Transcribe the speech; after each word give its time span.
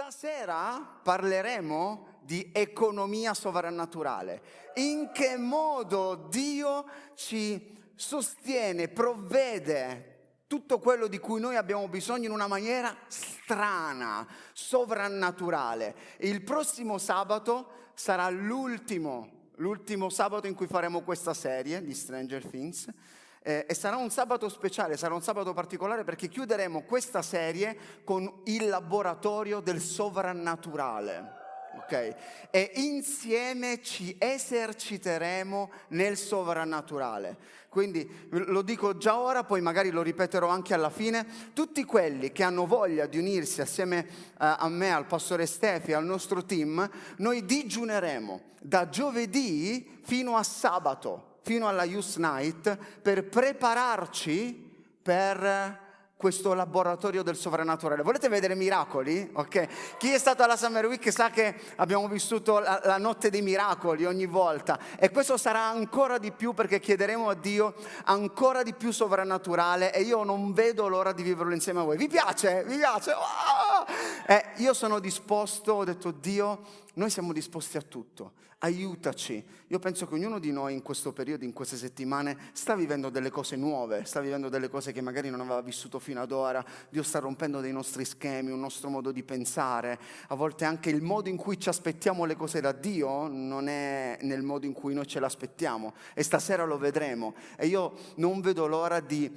Stasera 0.00 0.98
parleremo 1.02 2.20
di 2.22 2.48
economia 2.54 3.34
sovrannaturale. 3.34 4.40
In 4.76 5.10
che 5.12 5.36
modo 5.36 6.26
Dio 6.30 6.86
ci 7.16 7.76
sostiene, 7.94 8.88
provvede 8.88 10.38
tutto 10.46 10.78
quello 10.78 11.06
di 11.06 11.18
cui 11.18 11.38
noi 11.38 11.56
abbiamo 11.56 11.86
bisogno 11.86 12.24
in 12.24 12.30
una 12.30 12.46
maniera 12.46 12.96
strana, 13.08 14.26
sovrannaturale. 14.54 15.94
Il 16.20 16.44
prossimo 16.44 16.96
sabato 16.96 17.90
sarà 17.92 18.30
l'ultimo, 18.30 19.50
l'ultimo 19.56 20.08
sabato 20.08 20.46
in 20.46 20.54
cui 20.54 20.66
faremo 20.66 21.02
questa 21.02 21.34
serie 21.34 21.82
di 21.82 21.92
Stranger 21.92 22.46
Things 22.46 22.88
eh, 23.42 23.64
e 23.68 23.74
sarà 23.74 23.96
un 23.96 24.10
sabato 24.10 24.48
speciale, 24.48 24.96
sarà 24.96 25.14
un 25.14 25.22
sabato 25.22 25.52
particolare 25.52 26.04
perché 26.04 26.28
chiuderemo 26.28 26.82
questa 26.82 27.22
serie 27.22 27.76
con 28.04 28.42
il 28.44 28.68
laboratorio 28.68 29.60
del 29.60 29.80
sovrannaturale. 29.80 31.38
Okay? 31.84 32.14
E 32.50 32.72
insieme 32.74 33.80
ci 33.80 34.16
eserciteremo 34.18 35.70
nel 35.88 36.16
sovrannaturale. 36.16 37.58
Quindi 37.68 38.28
lo 38.30 38.62
dico 38.62 38.96
già 38.96 39.18
ora, 39.18 39.44
poi 39.44 39.60
magari 39.60 39.90
lo 39.90 40.02
ripeterò 40.02 40.48
anche 40.48 40.74
alla 40.74 40.90
fine. 40.90 41.24
Tutti 41.54 41.84
quelli 41.84 42.32
che 42.32 42.42
hanno 42.42 42.66
voglia 42.66 43.06
di 43.06 43.18
unirsi 43.18 43.60
assieme 43.60 44.06
uh, 44.08 44.34
a 44.34 44.68
me, 44.68 44.92
al 44.92 45.06
pastore 45.06 45.46
Stefi, 45.46 45.92
al 45.92 46.04
nostro 46.04 46.44
team, 46.44 46.88
noi 47.18 47.44
digiuneremo 47.44 48.40
da 48.60 48.88
giovedì 48.88 50.00
fino 50.02 50.36
a 50.36 50.42
sabato 50.42 51.29
fino 51.50 51.66
alla 51.66 51.82
Youth 51.82 52.16
Night 52.18 52.78
per 53.02 53.24
prepararci 53.24 54.70
per 55.02 55.89
questo 56.20 56.52
laboratorio 56.52 57.22
del 57.22 57.34
sovrannaturale. 57.34 58.02
Volete 58.02 58.28
vedere 58.28 58.54
miracoli? 58.54 59.30
Ok? 59.32 59.96
Chi 59.96 60.12
è 60.12 60.18
stato 60.18 60.42
alla 60.42 60.58
Summer 60.58 60.84
Week 60.84 61.10
sa 61.10 61.30
che 61.30 61.54
abbiamo 61.76 62.06
vissuto 62.08 62.58
la, 62.58 62.78
la, 62.84 62.98
notte 62.98 63.30
dei 63.30 63.40
miracoli 63.40 64.04
ogni 64.04 64.26
volta 64.26 64.78
e 64.98 65.08
questo 65.10 65.38
sarà 65.38 65.62
ancora 65.62 66.18
di 66.18 66.30
più 66.30 66.52
perché 66.52 66.78
chiederemo 66.78 67.30
a 67.30 67.34
Dio 67.34 67.74
ancora 68.04 68.62
di 68.62 68.74
più 68.74 68.90
sovrannaturale 68.90 69.94
e 69.94 70.02
io 70.02 70.22
non 70.22 70.52
vedo 70.52 70.88
l'ora 70.88 71.12
di 71.12 71.22
viverlo 71.22 71.54
insieme 71.54 71.80
a 71.80 71.84
voi. 71.84 71.96
Vi 71.96 72.08
piace? 72.08 72.64
Vi 72.64 72.76
piace? 72.76 73.12
Oh! 73.12 73.86
Eh, 74.26 74.44
io 74.56 74.74
sono 74.74 74.98
disposto, 74.98 75.72
ho 75.72 75.84
detto 75.84 76.10
Dio, 76.10 76.60
noi 76.94 77.08
siamo 77.08 77.32
disposti 77.32 77.78
a 77.78 77.82
tutto 77.82 78.32
aiutaci. 78.60 79.44
Io 79.68 79.78
penso 79.78 80.06
che 80.06 80.14
ognuno 80.14 80.38
di 80.38 80.50
noi 80.50 80.74
in 80.74 80.82
questo 80.82 81.12
periodo, 81.12 81.44
in 81.44 81.52
queste 81.52 81.76
settimane, 81.76 82.36
sta 82.52 82.74
vivendo 82.74 83.08
delle 83.08 83.30
cose 83.30 83.56
nuove, 83.56 84.04
sta 84.04 84.20
vivendo 84.20 84.48
delle 84.48 84.68
cose 84.68 84.92
che 84.92 85.00
magari 85.00 85.30
non 85.30 85.40
aveva 85.40 85.60
vissuto 85.60 85.98
fino 85.98 86.09
ad 86.18 86.32
ora. 86.32 86.64
Dio 86.88 87.02
sta 87.02 87.18
rompendo 87.18 87.60
dei 87.60 87.72
nostri 87.72 88.04
schemi, 88.04 88.50
un 88.50 88.60
nostro 88.60 88.88
modo 88.88 89.12
di 89.12 89.22
pensare. 89.22 89.98
A 90.28 90.34
volte 90.34 90.64
anche 90.64 90.90
il 90.90 91.02
modo 91.02 91.28
in 91.28 91.36
cui 91.36 91.58
ci 91.58 91.68
aspettiamo 91.68 92.24
le 92.24 92.36
cose 92.36 92.60
da 92.60 92.72
Dio 92.72 93.28
non 93.28 93.68
è 93.68 94.18
nel 94.22 94.42
modo 94.42 94.66
in 94.66 94.72
cui 94.72 94.94
noi 94.94 95.06
ce 95.06 95.20
l'aspettiamo. 95.20 95.94
E 96.14 96.22
stasera 96.22 96.64
lo 96.64 96.78
vedremo. 96.78 97.34
E 97.56 97.66
io 97.66 97.92
non 98.16 98.40
vedo 98.40 98.66
l'ora 98.66 99.00
di 99.00 99.30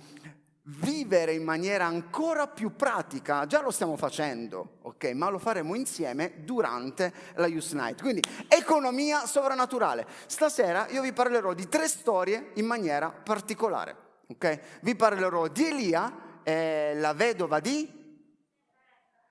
vivere 0.67 1.33
in 1.33 1.43
maniera 1.43 1.85
ancora 1.85 2.47
più 2.47 2.75
pratica, 2.75 3.45
già 3.45 3.61
lo 3.61 3.69
stiamo 3.69 3.97
facendo, 3.97 4.77
ok? 4.83 5.11
Ma 5.11 5.27
lo 5.27 5.37
faremo 5.37 5.75
insieme 5.75 6.35
durante 6.43 7.11
la 7.35 7.47
Youth 7.47 7.73
Night. 7.73 8.01
Quindi 8.01 8.21
economia 8.47 9.25
sovrannaturale. 9.25 10.07
Stasera 10.25 10.87
io 10.89 11.01
vi 11.01 11.11
parlerò 11.11 11.53
di 11.53 11.67
tre 11.67 11.87
storie 11.87 12.51
in 12.55 12.65
maniera 12.65 13.09
particolare, 13.09 13.95
ok? 14.27 14.59
Vi 14.81 14.95
parlerò 14.95 15.47
di 15.47 15.65
Elia, 15.65 16.22
eh, 16.43 16.93
la 16.95 17.13
vedova 17.13 17.59
di 17.59 18.01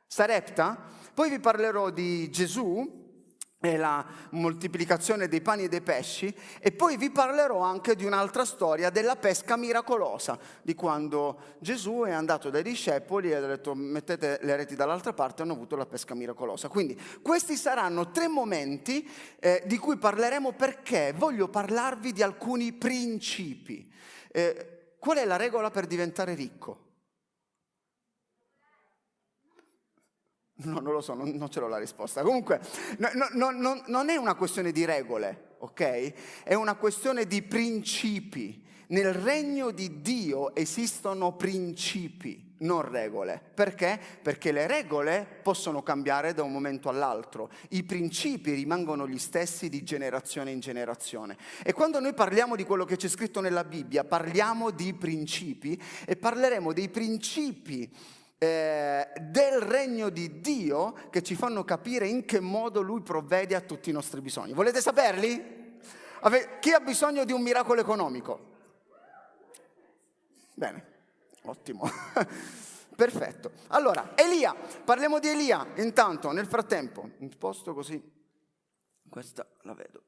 Sarepta, 0.07 0.91
poi 1.15 1.31
vi 1.31 1.39
parlerò 1.39 1.91
di 1.91 2.31
Gesù, 2.31 3.01
e 3.65 3.77
la 3.77 4.05
moltiplicazione 4.31 5.29
dei 5.29 5.41
pani 5.41 5.65
e 5.65 5.69
dei 5.69 5.81
pesci 5.81 6.35
e 6.59 6.73
poi 6.73 6.97
vi 6.97 7.11
parlerò 7.11 7.61
anche 7.61 7.95
di 7.95 8.05
un'altra 8.05 8.45
storia 8.45 8.91
della 8.91 9.15
pesca 9.15 9.57
miracolosa, 9.57 10.37
di 10.63 10.75
quando 10.75 11.57
Gesù 11.61 12.03
è 12.05 12.11
andato 12.11 12.51
dai 12.51 12.65
discepoli 12.65 13.31
e 13.31 13.37
ha 13.37 13.41
detto 13.41 13.75
mettete 13.75 14.41
le 14.43 14.57
reti 14.57 14.75
dall'altra 14.75 15.13
parte 15.13 15.41
e 15.41 15.45
hanno 15.45 15.55
avuto 15.55 15.77
la 15.77 15.87
pesca 15.87 16.15
miracolosa. 16.15 16.69
Quindi 16.69 17.01
questi 17.23 17.55
saranno 17.55 18.11
tre 18.11 18.27
momenti 18.27 19.09
eh, 19.39 19.63
di 19.65 19.79
cui 19.79 19.97
parleremo 19.97 20.53
perché 20.53 21.15
voglio 21.17 21.47
parlarvi 21.47 22.13
di 22.13 22.23
alcuni 22.23 22.73
principi. 22.73 23.89
Eh, 24.33 24.95
qual 24.99 25.19
è 25.19 25.25
la 25.25 25.37
regola 25.37 25.71
per 25.71 25.87
diventare 25.87 26.35
ricco? 26.35 26.91
No, 30.55 30.81
non 30.81 30.93
lo 30.93 31.01
so, 31.01 31.15
non, 31.15 31.31
non 31.31 31.51
ce 31.51 31.61
l'ho 31.61 31.69
la 31.69 31.79
risposta. 31.79 32.23
Comunque, 32.23 32.61
no, 32.99 33.09
no, 33.33 33.51
no, 33.51 33.83
non 33.87 34.11
è 34.11 34.17
una 34.17 34.35
questione 34.35 34.71
di 34.71 34.85
regole, 34.85 35.55
ok? 35.59 36.43
È 36.45 36.55
una 36.55 36.75
questione 36.75 37.27
di 37.27 37.43
principi. 37.43 38.71
Nel 38.89 39.15
regno 39.15 39.71
di 39.71 40.03
Dio 40.03 40.55
esistono 40.55 41.35
principi, 41.35 42.57
non 42.59 42.83
regole. 42.83 43.41
Perché? 43.55 43.99
Perché 44.21 44.53
le 44.53 44.67
regole 44.67 45.27
possono 45.43 45.83
cambiare 45.83 46.35
da 46.35 46.43
un 46.43 46.53
momento 46.53 46.91
all'altro. 46.91 47.51
I 47.71 47.85
principi 47.85 48.53
rimangono 48.53 49.09
gli 49.09 49.19
stessi 49.19 49.71
di 49.71 49.83
generazione 49.83 50.51
in 50.51 50.61
generazione. 50.61 51.39
E 51.65 51.73
quando 51.73 52.01
noi 52.01 52.13
parliamo 52.13 52.55
di 52.55 52.65
quello 52.65 52.85
che 52.85 52.97
c'è 52.97 53.09
scritto 53.09 53.41
nella 53.41 53.65
Bibbia, 53.65 54.05
parliamo 54.05 54.71
di 54.71 54.93
principi 54.93 55.81
e 56.05 56.15
parleremo 56.17 56.75
dei 56.75 56.91
principi 56.91 57.91
eh, 58.43 59.13
del 59.21 59.61
regno 59.61 60.09
di 60.09 60.41
Dio 60.41 60.95
che 61.11 61.23
ci 61.23 61.37
fanno 61.37 61.63
capire 61.63 62.09
in 62.09 62.25
che 62.25 62.41
modo 62.41 62.81
Lui 62.81 63.01
provvede 63.01 63.55
a 63.55 63.61
tutti 63.61 63.89
i 63.89 63.93
nostri 63.93 64.21
bisogni. 64.21 64.53
Volete 64.53 64.81
saperli? 64.81 65.79
Ave- 66.23 66.59
chi 66.59 66.73
ha 66.73 66.81
bisogno 66.81 67.25
di 67.25 67.31
un 67.31 67.41
miracolo 67.41 67.81
economico? 67.81 68.51
Bene, 70.55 70.87
ottimo. 71.43 71.89
Perfetto. 72.97 73.53
Allora, 73.69 74.15
Elia, 74.17 74.55
parliamo 74.55 75.21
di 75.21 75.29
Elia 75.29 75.65
intanto, 75.77 76.33
nel 76.33 76.47
frattempo, 76.47 77.11
un 77.19 77.29
posto 77.39 77.73
così, 77.73 78.03
questa 79.09 79.47
la 79.63 79.75
vedo. 79.75 80.03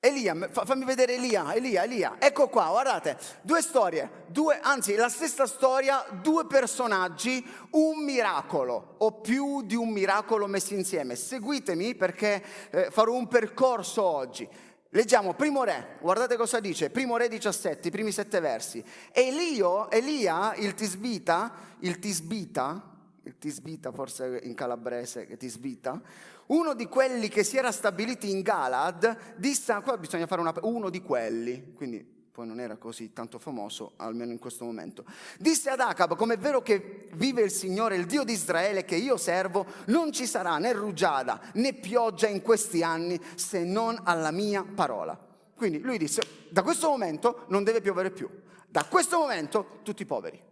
Elia, 0.00 0.48
fammi 0.52 0.84
vedere 0.84 1.16
Elia, 1.16 1.52
Elia, 1.52 1.82
Elia. 1.82 2.16
Ecco 2.20 2.48
qua, 2.48 2.68
guardate, 2.68 3.18
due 3.42 3.60
storie, 3.60 4.26
due, 4.28 4.60
anzi 4.62 4.94
la 4.94 5.08
stessa 5.08 5.44
storia, 5.44 6.06
due 6.22 6.46
personaggi, 6.46 7.44
un 7.70 8.04
miracolo 8.04 8.94
o 8.98 9.20
più 9.20 9.62
di 9.62 9.74
un 9.74 9.88
miracolo 9.88 10.46
messi 10.46 10.74
insieme. 10.74 11.16
Seguitemi 11.16 11.96
perché 11.96 12.44
eh, 12.70 12.90
farò 12.92 13.12
un 13.12 13.26
percorso 13.26 14.04
oggi. 14.04 14.48
Leggiamo 14.90 15.34
primo 15.34 15.64
re, 15.64 15.98
guardate 16.00 16.36
cosa 16.36 16.60
dice, 16.60 16.90
primo 16.90 17.16
re 17.16 17.26
17, 17.28 17.88
i 17.88 17.90
primi 17.90 18.12
sette 18.12 18.38
versi. 18.38 18.82
Elio, 19.10 19.90
Elia, 19.90 20.54
il 20.54 20.74
tisbita, 20.74 21.52
il 21.80 21.98
tisbita, 21.98 22.98
il 23.24 23.36
tisbita 23.36 23.90
forse 23.90 24.40
in 24.44 24.54
calabrese, 24.54 25.26
che 25.26 25.36
tisbita, 25.36 26.00
uno 26.48 26.74
di 26.74 26.86
quelli 26.86 27.28
che 27.28 27.44
si 27.44 27.56
era 27.56 27.72
stabiliti 27.72 28.30
in 28.30 28.42
Galad 28.42 29.34
disse, 29.36 29.78
qua 29.82 29.96
bisogna 29.96 30.26
fare 30.26 30.40
una, 30.40 30.54
uno 30.62 30.90
di 30.90 31.02
quelli, 31.02 31.72
quindi 31.74 32.16
poi 32.38 32.46
non 32.46 32.60
era 32.60 32.76
così 32.76 33.12
tanto 33.12 33.38
famoso, 33.38 33.94
almeno 33.96 34.30
in 34.30 34.38
questo 34.38 34.64
momento. 34.64 35.04
Disse 35.38 35.70
ad 35.70 35.80
Acab, 35.80 36.14
come 36.14 36.34
è 36.34 36.38
vero 36.38 36.62
che 36.62 37.08
vive 37.14 37.42
il 37.42 37.50
Signore, 37.50 37.96
il 37.96 38.06
Dio 38.06 38.22
di 38.22 38.32
Israele, 38.32 38.84
che 38.84 38.94
io 38.94 39.16
servo, 39.16 39.66
non 39.86 40.12
ci 40.12 40.24
sarà 40.24 40.56
né 40.58 40.72
rugiada 40.72 41.40
né 41.54 41.74
pioggia 41.74 42.28
in 42.28 42.40
questi 42.40 42.82
anni 42.82 43.20
se 43.34 43.64
non 43.64 43.98
alla 44.04 44.30
mia 44.30 44.64
parola. 44.64 45.18
Quindi 45.56 45.80
lui 45.80 45.98
disse, 45.98 46.22
da 46.50 46.62
questo 46.62 46.88
momento 46.88 47.44
non 47.48 47.64
deve 47.64 47.80
piovere 47.80 48.12
più, 48.12 48.30
da 48.68 48.84
questo 48.84 49.18
momento 49.18 49.80
tutti 49.82 50.04
poveri 50.06 50.47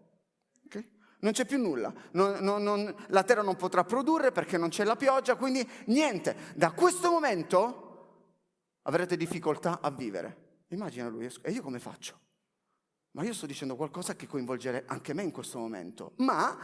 non 1.27 1.35
c'è 1.35 1.45
più 1.45 1.59
nulla, 1.59 1.93
non, 2.13 2.39
non, 2.39 2.63
non, 2.63 2.95
la 3.09 3.25
terra 3.25 3.43
non 3.43 3.57
potrà 3.57 3.83
produrre 3.83 4.31
perché 4.31 4.57
non 4.57 4.69
c'è 4.69 4.85
la 4.85 4.95
pioggia, 4.95 5.35
quindi 5.35 5.69
niente. 5.87 6.37
Da 6.55 6.71
questo 6.71 7.11
momento 7.11 8.21
avrete 8.83 9.17
difficoltà 9.17 9.81
a 9.83 9.91
vivere. 9.91 10.45
Immagina 10.69 11.09
lui, 11.09 11.29
e 11.43 11.51
io 11.51 11.63
come 11.63 11.81
faccio? 11.81 12.21
Ma 13.17 13.25
io 13.25 13.33
sto 13.33 13.47
dicendo 13.47 13.77
qualcosa 13.77 14.15
che 14.15 14.27
coinvolgere 14.27 14.83
anche 14.85 15.15
me 15.15 15.23
in 15.23 15.31
questo 15.31 15.59
momento. 15.59 16.13
Ma 16.17 16.55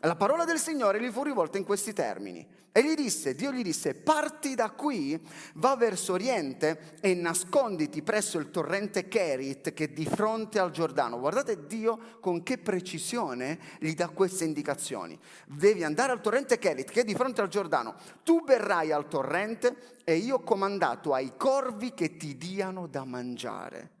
la 0.00 0.14
parola 0.14 0.44
del 0.44 0.58
Signore 0.58 1.00
gli 1.00 1.10
fu 1.10 1.22
rivolta 1.22 1.56
in 1.56 1.64
questi 1.64 1.94
termini. 1.94 2.46
E 2.70 2.84
gli 2.84 2.94
disse, 2.94 3.34
Dio 3.34 3.50
gli 3.50 3.62
disse, 3.62 3.94
parti 3.94 4.54
da 4.54 4.72
qui, 4.72 5.18
va 5.54 5.74
verso 5.74 6.12
oriente 6.12 6.96
e 7.00 7.14
nasconditi 7.14 8.02
presso 8.02 8.38
il 8.38 8.50
torrente 8.50 9.08
Kerit 9.08 9.72
che 9.72 9.84
è 9.84 9.88
di 9.88 10.04
fronte 10.04 10.58
al 10.58 10.70
Giordano. 10.70 11.18
Guardate 11.18 11.66
Dio 11.66 12.18
con 12.20 12.42
che 12.42 12.58
precisione 12.58 13.58
gli 13.78 13.94
dà 13.94 14.10
queste 14.10 14.44
indicazioni. 14.44 15.18
Devi 15.46 15.82
andare 15.82 16.12
al 16.12 16.20
torrente 16.20 16.58
Kerit 16.58 16.90
che 16.90 17.00
è 17.00 17.04
di 17.04 17.14
fronte 17.14 17.40
al 17.40 17.48
Giordano. 17.48 17.94
Tu 18.22 18.42
berrai 18.42 18.92
al 18.92 19.08
torrente 19.08 19.96
e 20.04 20.16
io 20.16 20.34
ho 20.34 20.42
comandato 20.42 21.14
ai 21.14 21.32
corvi 21.38 21.94
che 21.94 22.18
ti 22.18 22.36
diano 22.36 22.86
da 22.86 23.06
mangiare. 23.06 24.00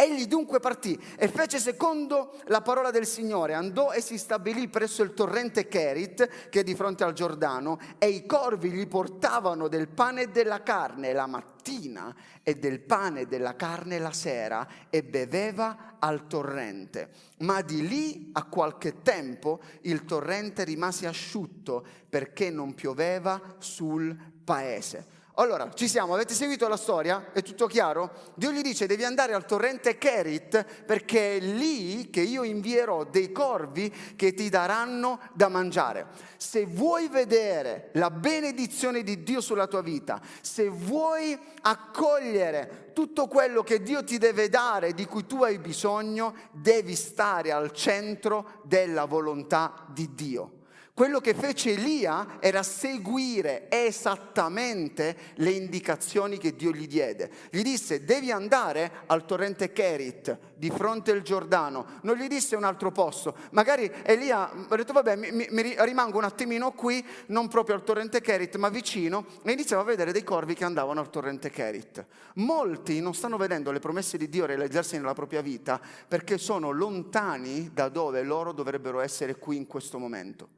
Egli 0.00 0.26
dunque 0.26 0.60
partì 0.60 0.96
e 1.16 1.26
fece 1.26 1.58
secondo 1.58 2.38
la 2.44 2.60
parola 2.60 2.92
del 2.92 3.04
Signore, 3.04 3.54
andò 3.54 3.90
e 3.90 4.00
si 4.00 4.16
stabilì 4.16 4.68
presso 4.68 5.02
il 5.02 5.12
torrente 5.12 5.66
Kerit, 5.66 6.48
che 6.50 6.60
è 6.60 6.62
di 6.62 6.76
fronte 6.76 7.02
al 7.02 7.14
Giordano, 7.14 7.80
e 7.98 8.06
i 8.06 8.24
corvi 8.24 8.70
gli 8.70 8.86
portavano 8.86 9.66
del 9.66 9.88
pane 9.88 10.22
e 10.22 10.28
della 10.28 10.62
carne 10.62 11.12
la 11.12 11.26
mattina 11.26 12.14
e 12.44 12.54
del 12.54 12.78
pane 12.78 13.22
e 13.22 13.26
della 13.26 13.56
carne 13.56 13.98
la 13.98 14.12
sera, 14.12 14.68
e 14.88 15.02
beveva 15.02 15.96
al 15.98 16.28
torrente. 16.28 17.10
Ma 17.38 17.60
di 17.60 17.88
lì 17.88 18.30
a 18.34 18.44
qualche 18.44 19.02
tempo 19.02 19.58
il 19.80 20.04
torrente 20.04 20.62
rimase 20.62 21.08
asciutto 21.08 21.84
perché 22.08 22.50
non 22.50 22.72
pioveva 22.72 23.56
sul 23.58 24.16
paese. 24.44 25.17
Allora, 25.40 25.70
ci 25.72 25.86
siamo, 25.86 26.14
avete 26.14 26.34
seguito 26.34 26.66
la 26.66 26.76
storia? 26.76 27.30
È 27.32 27.42
tutto 27.42 27.68
chiaro? 27.68 28.32
Dio 28.34 28.50
gli 28.50 28.60
dice 28.60 28.88
devi 28.88 29.04
andare 29.04 29.34
al 29.34 29.46
torrente 29.46 29.96
Kerit 29.96 30.64
perché 30.84 31.36
è 31.36 31.40
lì 31.40 32.10
che 32.10 32.22
io 32.22 32.42
invierò 32.42 33.04
dei 33.04 33.30
corvi 33.30 33.88
che 34.16 34.34
ti 34.34 34.48
daranno 34.48 35.20
da 35.34 35.46
mangiare. 35.46 36.08
Se 36.38 36.66
vuoi 36.66 37.06
vedere 37.06 37.90
la 37.92 38.10
benedizione 38.10 39.04
di 39.04 39.22
Dio 39.22 39.40
sulla 39.40 39.68
tua 39.68 39.80
vita, 39.80 40.20
se 40.40 40.68
vuoi 40.68 41.38
accogliere 41.62 42.90
tutto 42.92 43.28
quello 43.28 43.62
che 43.62 43.80
Dio 43.80 44.02
ti 44.02 44.18
deve 44.18 44.48
dare, 44.48 44.92
di 44.92 45.04
cui 45.04 45.24
tu 45.24 45.44
hai 45.44 45.60
bisogno, 45.60 46.34
devi 46.50 46.96
stare 46.96 47.52
al 47.52 47.70
centro 47.70 48.60
della 48.64 49.04
volontà 49.04 49.86
di 49.86 50.12
Dio. 50.16 50.57
Quello 50.98 51.20
che 51.20 51.32
fece 51.32 51.74
Elia 51.74 52.38
era 52.40 52.64
seguire 52.64 53.70
esattamente 53.70 55.16
le 55.34 55.50
indicazioni 55.50 56.38
che 56.38 56.56
Dio 56.56 56.72
gli 56.72 56.88
diede. 56.88 57.30
Gli 57.50 57.62
disse 57.62 58.02
devi 58.02 58.32
andare 58.32 59.04
al 59.06 59.24
torrente 59.24 59.70
Kerit 59.70 60.36
di 60.56 60.70
fronte 60.70 61.12
al 61.12 61.22
Giordano. 61.22 62.00
Non 62.02 62.16
gli 62.16 62.26
disse 62.26 62.56
un 62.56 62.64
altro 62.64 62.90
posto. 62.90 63.36
Magari 63.52 63.88
Elia 64.02 64.50
ha 64.50 64.74
detto 64.74 64.92
vabbè 64.92 65.14
mi, 65.14 65.46
mi, 65.48 65.76
rimango 65.78 66.18
un 66.18 66.24
attimino 66.24 66.72
qui, 66.72 67.06
non 67.26 67.46
proprio 67.46 67.76
al 67.76 67.84
torrente 67.84 68.20
Kerit 68.20 68.56
ma 68.56 68.68
vicino 68.68 69.24
e 69.44 69.52
iniziava 69.52 69.82
a 69.82 69.86
vedere 69.86 70.10
dei 70.10 70.24
corvi 70.24 70.54
che 70.54 70.64
andavano 70.64 70.98
al 70.98 71.10
torrente 71.10 71.48
Kerit. 71.48 72.04
Molti 72.34 73.00
non 73.00 73.14
stanno 73.14 73.36
vedendo 73.36 73.70
le 73.70 73.78
promesse 73.78 74.18
di 74.18 74.28
Dio 74.28 74.46
realizzarsi 74.46 74.96
nella 74.96 75.14
propria 75.14 75.42
vita 75.42 75.80
perché 76.08 76.38
sono 76.38 76.72
lontani 76.72 77.70
da 77.72 77.88
dove 77.88 78.24
loro 78.24 78.50
dovrebbero 78.50 78.98
essere 78.98 79.36
qui 79.36 79.56
in 79.56 79.68
questo 79.68 80.00
momento. 80.00 80.57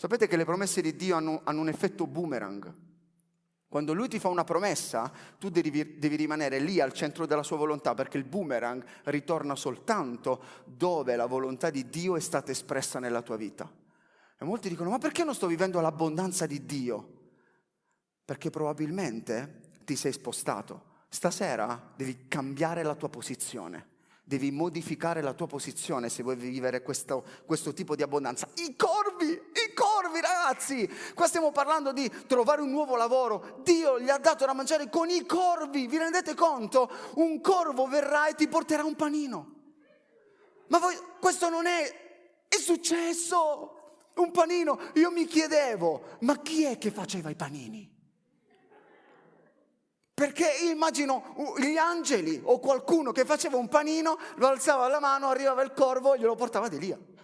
Sapete 0.00 0.28
che 0.28 0.36
le 0.36 0.44
promesse 0.44 0.80
di 0.80 0.94
Dio 0.94 1.16
hanno, 1.16 1.40
hanno 1.42 1.60
un 1.60 1.68
effetto 1.68 2.06
boomerang. 2.06 2.72
Quando 3.66 3.92
lui 3.92 4.06
ti 4.06 4.20
fa 4.20 4.28
una 4.28 4.44
promessa, 4.44 5.12
tu 5.40 5.48
devi, 5.48 5.98
devi, 5.98 6.14
rimanere 6.14 6.60
lì 6.60 6.80
al 6.80 6.92
centro 6.92 7.26
della 7.26 7.42
sua 7.42 7.56
volontà, 7.56 7.94
perché 7.94 8.16
il 8.16 8.22
boomerang 8.22 8.84
ritorna 9.06 9.56
soltanto 9.56 10.40
dove 10.66 11.16
la 11.16 11.26
volontà 11.26 11.70
di 11.70 11.88
Dio 11.88 12.14
è 12.14 12.20
stata 12.20 12.52
espressa 12.52 13.00
nella 13.00 13.22
tua 13.22 13.36
vita. 13.36 13.68
E 14.38 14.44
molti 14.44 14.68
dicono, 14.68 14.90
ma 14.90 14.98
perché 14.98 15.24
non 15.24 15.34
sto 15.34 15.48
vivendo 15.48 15.80
l'abbondanza 15.80 16.46
di 16.46 16.64
Dio? 16.64 17.14
Perché 18.24 18.50
probabilmente 18.50 19.62
ti 19.84 19.96
sei 19.96 20.12
spostato. 20.12 21.06
Stasera 21.08 21.92
devi 21.96 22.28
cambiare 22.28 22.84
la 22.84 22.94
tua 22.94 23.08
posizione 23.08 23.96
devi 24.28 24.50
modificare 24.50 25.22
la 25.22 25.32
tua 25.32 25.46
posizione 25.46 26.10
se 26.10 26.22
vuoi 26.22 26.36
vivere 26.36 26.82
questo, 26.82 27.24
questo, 27.46 27.72
tipo 27.72 27.96
di 27.96 28.02
abbondanza. 28.02 28.46
I 28.56 28.76
corvi, 28.76 29.47
i 30.18 30.20
corvi 30.20 30.20
ragazzi, 30.20 30.90
qua 31.14 31.26
stiamo 31.26 31.50
parlando 31.52 31.92
di 31.92 32.10
trovare 32.26 32.60
un 32.60 32.70
nuovo 32.70 32.96
lavoro, 32.96 33.60
Dio 33.62 34.00
gli 34.00 34.10
ha 34.10 34.18
dato 34.18 34.44
da 34.44 34.52
mangiare 34.52 34.88
con 34.88 35.08
i 35.08 35.24
corvi, 35.24 35.86
vi 35.86 35.98
rendete 35.98 36.34
conto? 36.34 36.90
Un 37.14 37.40
corvo 37.40 37.86
verrà 37.86 38.26
e 38.26 38.34
ti 38.34 38.48
porterà 38.48 38.84
un 38.84 38.96
panino. 38.96 39.54
Ma 40.68 40.78
voi, 40.78 40.96
questo 41.20 41.48
non 41.48 41.66
è, 41.66 42.46
è 42.48 42.56
successo, 42.56 43.74
un 44.14 44.30
panino. 44.30 44.78
Io 44.94 45.10
mi 45.10 45.24
chiedevo, 45.24 46.16
ma 46.20 46.38
chi 46.40 46.64
è 46.64 46.76
che 46.76 46.90
faceva 46.90 47.30
i 47.30 47.36
panini? 47.36 47.96
Perché 50.12 50.50
immagino 50.64 51.54
gli 51.58 51.76
angeli 51.76 52.40
o 52.42 52.58
qualcuno 52.58 53.12
che 53.12 53.24
faceva 53.24 53.56
un 53.56 53.68
panino, 53.68 54.18
lo 54.34 54.48
alzava 54.48 54.88
la 54.88 54.98
mano, 54.98 55.28
arrivava 55.28 55.62
il 55.62 55.72
corvo 55.72 56.14
e 56.14 56.18
glielo 56.18 56.34
portava 56.34 56.68
di 56.68 56.78
lì. 56.78 57.16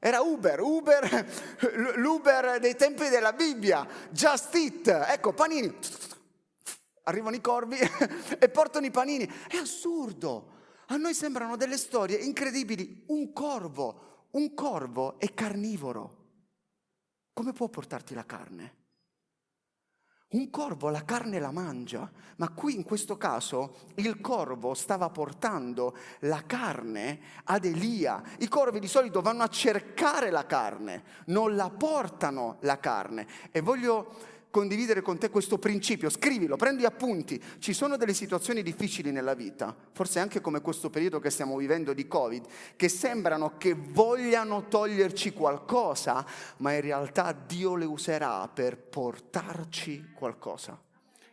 Era 0.00 0.20
Uber, 0.20 0.60
Uber, 0.60 1.26
l'Uber 1.96 2.60
dei 2.60 2.76
tempi 2.76 3.08
della 3.08 3.32
Bibbia, 3.32 3.86
Just 4.10 4.54
Eat, 4.54 4.86
ecco, 5.08 5.32
panini. 5.32 5.76
Arrivano 7.02 7.34
i 7.34 7.40
corvi 7.40 7.78
e 8.38 8.48
portano 8.48 8.86
i 8.86 8.90
panini. 8.90 9.28
È 9.48 9.56
assurdo. 9.56 10.56
A 10.86 10.96
noi 10.96 11.14
sembrano 11.14 11.56
delle 11.56 11.76
storie 11.76 12.16
incredibili. 12.16 13.04
Un 13.08 13.32
corvo, 13.32 14.26
un 14.32 14.54
corvo 14.54 15.18
è 15.18 15.34
carnivoro. 15.34 16.16
Come 17.32 17.52
può 17.52 17.68
portarti 17.68 18.14
la 18.14 18.24
carne? 18.24 18.76
Un 20.30 20.50
corvo 20.50 20.90
la 20.90 21.06
carne 21.06 21.38
la 21.38 21.50
mangia, 21.50 22.10
ma 22.36 22.50
qui 22.50 22.74
in 22.74 22.82
questo 22.82 23.16
caso 23.16 23.76
il 23.94 24.20
corvo 24.20 24.74
stava 24.74 25.08
portando 25.08 25.96
la 26.20 26.42
carne 26.44 27.18
ad 27.44 27.64
Elia. 27.64 28.22
I 28.40 28.46
corvi 28.46 28.78
di 28.78 28.88
solito 28.88 29.22
vanno 29.22 29.42
a 29.42 29.48
cercare 29.48 30.28
la 30.28 30.44
carne, 30.44 31.02
non 31.28 31.56
la 31.56 31.70
portano 31.70 32.58
la 32.60 32.78
carne. 32.78 33.26
E 33.50 33.62
voglio 33.62 34.36
condividere 34.50 35.02
con 35.02 35.18
te 35.18 35.30
questo 35.30 35.58
principio, 35.58 36.10
scrivilo, 36.10 36.56
prendi 36.56 36.84
appunti. 36.84 37.42
Ci 37.58 37.72
sono 37.72 37.96
delle 37.96 38.14
situazioni 38.14 38.62
difficili 38.62 39.12
nella 39.12 39.34
vita, 39.34 39.74
forse 39.92 40.18
anche 40.18 40.40
come 40.40 40.60
questo 40.60 40.90
periodo 40.90 41.20
che 41.20 41.30
stiamo 41.30 41.56
vivendo 41.56 41.92
di 41.92 42.06
Covid, 42.06 42.44
che 42.76 42.88
sembrano 42.88 43.56
che 43.58 43.74
vogliano 43.74 44.68
toglierci 44.68 45.32
qualcosa, 45.32 46.24
ma 46.58 46.72
in 46.72 46.80
realtà 46.80 47.32
Dio 47.32 47.74
le 47.74 47.84
userà 47.84 48.48
per 48.48 48.76
portarci 48.76 50.12
qualcosa 50.14 50.86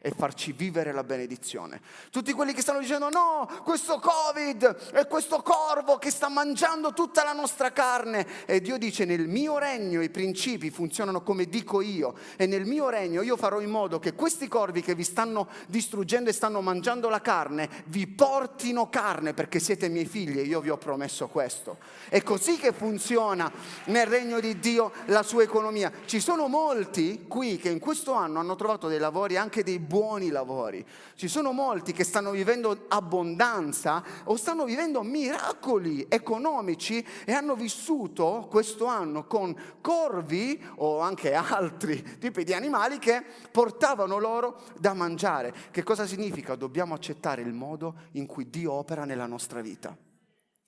e 0.05 0.13
farci 0.15 0.51
vivere 0.51 0.91
la 0.91 1.03
benedizione. 1.03 1.81
Tutti 2.11 2.31
quelli 2.31 2.53
che 2.53 2.61
stanno 2.61 2.77
dicendo 2.77 3.09
no, 3.09 3.49
questo 3.63 3.99
Covid 3.99 4.91
è 4.91 5.07
questo 5.07 5.41
corvo 5.41 5.97
che 5.97 6.11
sta 6.11 6.29
mangiando 6.29 6.93
tutta 6.93 7.23
la 7.23 7.33
nostra 7.33 7.71
carne 7.71 8.45
e 8.45 8.61
Dio 8.61 8.77
dice 8.77 9.05
nel 9.05 9.27
mio 9.27 9.57
regno 9.57 10.03
i 10.03 10.11
principi 10.11 10.69
funzionano 10.69 11.23
come 11.23 11.45
dico 11.45 11.81
io 11.81 12.13
e 12.35 12.45
nel 12.45 12.67
mio 12.67 12.87
regno 12.89 13.23
io 13.23 13.35
farò 13.35 13.59
in 13.61 13.71
modo 13.71 13.97
che 13.97 14.13
questi 14.13 14.47
corvi 14.47 14.83
che 14.83 14.93
vi 14.93 15.03
stanno 15.03 15.47
distruggendo 15.65 16.29
e 16.29 16.33
stanno 16.33 16.61
mangiando 16.61 17.09
la 17.09 17.21
carne 17.21 17.67
vi 17.85 18.05
portino 18.05 18.91
carne 18.91 19.33
perché 19.33 19.57
siete 19.59 19.89
miei 19.89 20.05
figli 20.05 20.37
e 20.37 20.43
io 20.43 20.61
vi 20.61 20.69
ho 20.69 20.77
promesso 20.77 21.25
questo. 21.29 21.77
È 22.09 22.21
così 22.21 22.57
che 22.57 22.73
funziona 22.73 23.51
nel 23.85 24.05
regno 24.05 24.39
di 24.39 24.59
Dio 24.59 24.91
la 25.05 25.23
sua 25.23 25.41
economia. 25.41 25.91
Ci 26.05 26.19
sono 26.19 26.47
molti 26.47 27.25
qui 27.27 27.57
che 27.57 27.69
in 27.69 27.79
questo 27.79 28.13
anno 28.13 28.37
hanno 28.37 28.55
trovato 28.55 28.87
dei 28.87 28.99
lavori 28.99 29.35
anche 29.35 29.63
dei 29.63 29.79
buoni 29.79 29.93
buoni 29.95 30.29
lavori. 30.29 30.85
Ci 31.15 31.29
sono 31.29 31.53
molti 31.53 31.93
che 31.93 32.03
stanno 32.03 32.31
vivendo 32.31 32.87
abbondanza 32.89 34.03
o 34.25 34.35
stanno 34.35 34.65
vivendo 34.65 35.01
miracoli 35.03 36.05
economici 36.09 37.05
e 37.23 37.31
hanno 37.31 37.55
vissuto 37.55 38.45
questo 38.49 38.87
anno 38.87 39.25
con 39.25 39.55
corvi 39.79 40.61
o 40.75 40.99
anche 40.99 41.33
altri 41.33 42.03
tipi 42.19 42.43
di 42.43 42.53
animali 42.53 42.99
che 42.99 43.23
portavano 43.49 44.17
loro 44.17 44.63
da 44.77 44.93
mangiare. 44.93 45.53
Che 45.71 45.83
cosa 45.83 46.05
significa? 46.05 46.55
Dobbiamo 46.55 46.93
accettare 46.93 47.41
il 47.41 47.53
modo 47.53 47.95
in 48.13 48.25
cui 48.25 48.49
Dio 48.49 48.73
opera 48.73 49.05
nella 49.05 49.27
nostra 49.27 49.61
vita. 49.61 49.95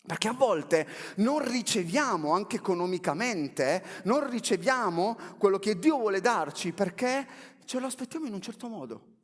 Perché 0.07 0.29
a 0.29 0.33
volte 0.33 0.87
non 1.17 1.45
riceviamo 1.45 2.31
anche 2.31 2.55
economicamente, 2.55 3.83
non 4.03 4.29
riceviamo 4.29 5.17
quello 5.37 5.59
che 5.59 5.77
Dio 5.77 5.97
vuole 5.97 6.21
darci 6.21 6.71
perché 6.71 7.27
ce 7.65 7.79
lo 7.79 7.87
aspettiamo 7.87 8.25
in 8.25 8.33
un 8.33 8.41
certo 8.41 8.69
modo. 8.69 9.16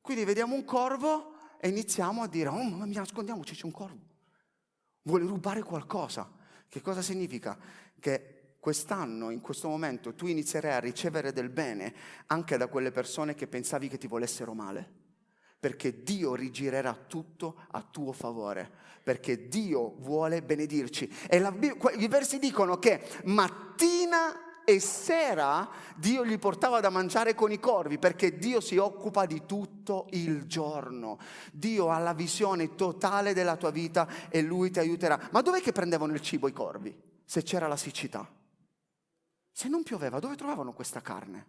Quindi 0.00 0.24
vediamo 0.24 0.54
un 0.54 0.64
corvo 0.64 1.34
e 1.60 1.68
iniziamo 1.68 2.22
a 2.22 2.26
dire, 2.26 2.48
oh 2.48 2.62
mamma 2.62 2.86
mia, 2.86 3.00
nascondiamoci, 3.00 3.54
c'è 3.54 3.66
un 3.66 3.72
corvo. 3.72 4.08
Vuole 5.02 5.24
rubare 5.24 5.62
qualcosa. 5.62 6.30
Che 6.68 6.80
cosa 6.80 7.02
significa? 7.02 7.58
Che 7.98 8.54
quest'anno, 8.60 9.30
in 9.30 9.40
questo 9.40 9.68
momento, 9.68 10.14
tu 10.14 10.26
inizierai 10.26 10.72
a 10.72 10.80
ricevere 10.80 11.32
del 11.32 11.50
bene 11.50 11.94
anche 12.26 12.56
da 12.56 12.68
quelle 12.68 12.90
persone 12.90 13.34
che 13.34 13.46
pensavi 13.46 13.88
che 13.88 13.98
ti 13.98 14.06
volessero 14.06 14.54
male. 14.54 14.98
Perché 15.58 16.02
Dio 16.02 16.34
rigirerà 16.34 16.94
tutto 16.94 17.66
a 17.72 17.82
tuo 17.82 18.12
favore. 18.12 18.70
Perché 19.02 19.48
Dio 19.48 19.96
vuole 19.98 20.42
benedirci. 20.42 21.12
E 21.28 21.38
la, 21.38 21.54
i 21.98 22.08
versi 22.08 22.38
dicono 22.38 22.78
che 22.78 23.02
mattina 23.24 24.49
e 24.70 24.80
sera 24.80 25.68
Dio 25.96 26.24
gli 26.24 26.38
portava 26.38 26.80
da 26.80 26.90
mangiare 26.90 27.34
con 27.34 27.50
i 27.52 27.58
corvi 27.58 27.98
perché 27.98 28.38
Dio 28.38 28.60
si 28.60 28.76
occupa 28.76 29.26
di 29.26 29.44
tutto 29.44 30.06
il 30.10 30.46
giorno. 30.46 31.18
Dio 31.52 31.90
ha 31.90 31.98
la 31.98 32.14
visione 32.14 32.74
totale 32.74 33.34
della 33.34 33.56
tua 33.56 33.70
vita 33.70 34.08
e 34.28 34.40
lui 34.40 34.70
ti 34.70 34.78
aiuterà. 34.78 35.28
Ma 35.32 35.42
dov'è 35.42 35.60
che 35.60 35.72
prendevano 35.72 36.12
il 36.12 36.20
cibo 36.20 36.48
i 36.48 36.52
corvi? 36.52 36.96
Se 37.24 37.42
c'era 37.42 37.66
la 37.66 37.76
siccità. 37.76 38.28
Se 39.50 39.68
non 39.68 39.82
pioveva, 39.82 40.20
dove 40.20 40.36
trovavano 40.36 40.72
questa 40.72 41.00
carne? 41.02 41.48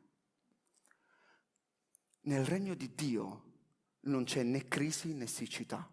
Nel 2.21 2.45
regno 2.45 2.73
di 2.73 2.93
Dio 2.93 3.43
non 4.01 4.25
c'è 4.25 4.43
né 4.43 4.67
crisi 4.67 5.13
né 5.13 5.27
siccità. 5.27 5.87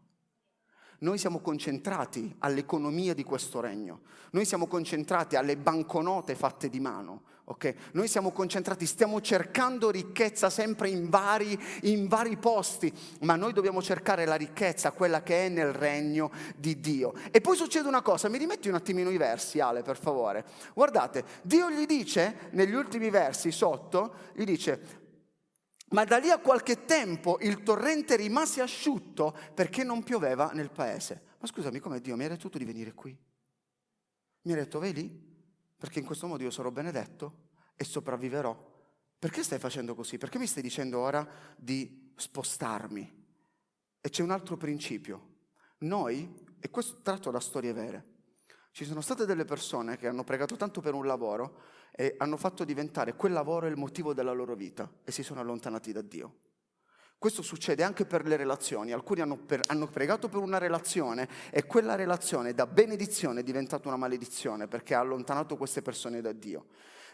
Noi 1.00 1.16
siamo 1.16 1.38
concentrati 1.38 2.34
all'economia 2.40 3.14
di 3.14 3.22
questo 3.22 3.60
regno, 3.60 4.00
noi 4.30 4.44
siamo 4.44 4.66
concentrati 4.66 5.36
alle 5.36 5.56
banconote 5.56 6.34
fatte 6.34 6.68
di 6.68 6.80
mano, 6.80 7.22
ok? 7.44 7.74
Noi 7.92 8.08
siamo 8.08 8.32
concentrati, 8.32 8.84
stiamo 8.84 9.20
cercando 9.20 9.90
ricchezza 9.90 10.50
sempre 10.50 10.88
in 10.88 11.08
vari, 11.08 11.58
in 11.82 12.08
vari 12.08 12.36
posti, 12.36 12.92
ma 13.20 13.36
noi 13.36 13.52
dobbiamo 13.52 13.80
cercare 13.80 14.24
la 14.24 14.34
ricchezza, 14.34 14.90
quella 14.90 15.22
che 15.22 15.46
è 15.46 15.48
nel 15.48 15.72
regno 15.72 16.32
di 16.56 16.80
Dio. 16.80 17.14
E 17.30 17.40
poi 17.40 17.56
succede 17.56 17.86
una 17.86 18.02
cosa, 18.02 18.28
mi 18.28 18.38
rimetti 18.38 18.68
un 18.68 18.74
attimino 18.74 19.10
i 19.10 19.16
versi, 19.16 19.60
Ale, 19.60 19.82
per 19.82 19.98
favore. 19.98 20.44
Guardate, 20.74 21.24
Dio 21.42 21.70
gli 21.70 21.86
dice, 21.86 22.48
negli 22.50 22.74
ultimi 22.74 23.08
versi 23.08 23.52
sotto, 23.52 24.14
gli 24.34 24.44
dice, 24.44 25.06
ma 25.90 26.04
da 26.04 26.18
lì 26.18 26.30
a 26.30 26.38
qualche 26.38 26.84
tempo 26.84 27.38
il 27.40 27.62
torrente 27.62 28.16
rimase 28.16 28.60
asciutto 28.60 29.36
perché 29.54 29.84
non 29.84 30.02
pioveva 30.02 30.50
nel 30.52 30.70
paese. 30.70 31.22
Ma 31.38 31.46
scusami, 31.46 31.78
come 31.78 32.00
Dio 32.00 32.16
mi 32.16 32.24
ha 32.24 32.28
detto 32.28 32.48
di 32.48 32.64
venire 32.64 32.92
qui? 32.92 33.16
Mi 34.42 34.52
ha 34.52 34.56
detto, 34.56 34.78
vai 34.78 34.92
lì, 34.92 35.08
perché 35.76 35.98
in 35.98 36.04
questo 36.04 36.26
modo 36.26 36.42
io 36.42 36.50
sarò 36.50 36.70
benedetto 36.70 37.46
e 37.76 37.84
sopravviverò. 37.84 38.76
Perché 39.18 39.42
stai 39.42 39.58
facendo 39.58 39.94
così? 39.94 40.18
Perché 40.18 40.38
mi 40.38 40.46
stai 40.46 40.62
dicendo 40.62 40.98
ora 40.98 41.26
di 41.56 42.12
spostarmi? 42.16 43.26
E 44.00 44.10
c'è 44.10 44.22
un 44.22 44.30
altro 44.30 44.56
principio. 44.56 45.36
Noi, 45.78 46.46
e 46.58 46.70
questo 46.70 47.00
tratto 47.02 47.30
da 47.30 47.40
storie 47.40 47.72
vere, 47.72 48.16
ci 48.72 48.84
sono 48.84 49.00
state 49.00 49.26
delle 49.26 49.44
persone 49.44 49.96
che 49.96 50.06
hanno 50.06 50.24
pregato 50.24 50.56
tanto 50.56 50.80
per 50.80 50.94
un 50.94 51.06
lavoro 51.06 51.60
e 52.00 52.14
hanno 52.18 52.36
fatto 52.36 52.62
diventare 52.62 53.16
quel 53.16 53.32
lavoro 53.32 53.66
il 53.66 53.76
motivo 53.76 54.14
della 54.14 54.30
loro 54.30 54.54
vita 54.54 54.88
e 55.02 55.10
si 55.10 55.24
sono 55.24 55.40
allontanati 55.40 55.90
da 55.90 56.00
Dio. 56.00 56.34
Questo 57.18 57.42
succede 57.42 57.82
anche 57.82 58.04
per 58.04 58.24
le 58.24 58.36
relazioni. 58.36 58.92
Alcuni 58.92 59.20
hanno, 59.20 59.36
per, 59.36 59.62
hanno, 59.66 59.88
pregato 59.88 60.28
per 60.28 60.38
una 60.38 60.58
relazione 60.58 61.28
e 61.50 61.66
quella 61.66 61.96
relazione 61.96 62.54
da 62.54 62.68
benedizione 62.68 63.40
è 63.40 63.42
diventata 63.42 63.88
una 63.88 63.96
maledizione 63.96 64.68
perché 64.68 64.94
ha 64.94 65.00
allontanato 65.00 65.56
queste 65.56 65.82
persone 65.82 66.20
da 66.20 66.30
Dio 66.30 66.66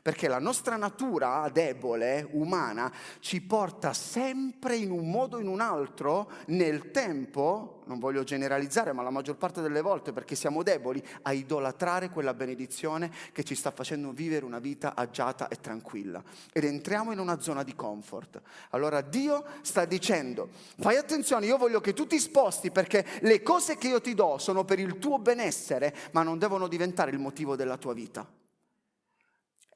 perché 0.05 0.29
la 0.29 0.39
nostra 0.39 0.77
natura 0.77 1.49
debole, 1.51 2.29
umana, 2.33 2.93
ci 3.21 3.41
porta 3.41 3.95
sempre 3.95 4.77
in 4.77 4.91
un 4.91 5.11
modo 5.11 5.39
o 5.39 5.41
in 5.41 5.49
un 5.49 5.63
altro 5.63 6.31
nel 6.49 6.91
tempo, 6.91 7.81
non 7.87 7.99
voglio 7.99 8.23
generalizzare, 8.23 8.93
ma 8.93 9.03
la 9.03 9.09
maggior 9.09 9.39
parte 9.39 9.63
delle 9.63 9.81
volte 9.81 10.13
perché 10.13 10.35
siamo 10.35 10.63
deboli, 10.63 11.03
a 11.23 11.33
idolatrare 11.33 12.11
quella 12.11 12.35
benedizione 12.35 13.11
che 13.33 13.45
ci 13.45 13.55
sta 13.55 13.71
facendo 13.71 14.13
vivere 14.13 14.45
una 14.45 14.59
vita 14.59 14.95
agiata 14.95 15.49
e 15.49 15.57
tranquilla. 15.57 16.23
Ed 16.53 16.65
entriamo 16.65 17.11
in 17.11 17.19
una 17.19 17.41
zona 17.41 17.63
di 17.63 17.75
comfort. 17.75 18.43
Allora 18.73 19.01
Dio 19.01 19.43
sta 19.63 19.87
dicendo, 19.87 20.51
fai 20.81 20.97
attenzione, 20.97 21.47
io 21.47 21.57
voglio 21.57 21.81
che 21.81 21.95
tu 21.95 22.07
ti 22.07 22.19
sposti 22.19 22.71
perché 22.71 23.07
le 23.21 23.41
cose 23.43 23.79
che 23.79 23.89
io 23.89 24.03
ti 24.03 24.13
do 24.13 24.37
sono 24.37 24.67
per 24.67 24.79
il 24.79 24.99
tuo 24.99 25.19
benessere, 25.19 25.97
ma 26.11 26.23
non 26.23 26.39
devono 26.39 26.69
diventare 26.69 27.11
il 27.11 27.19
motivo 27.19 27.57
della 27.57 27.79
tua 27.79 27.95
vita. 27.95 28.43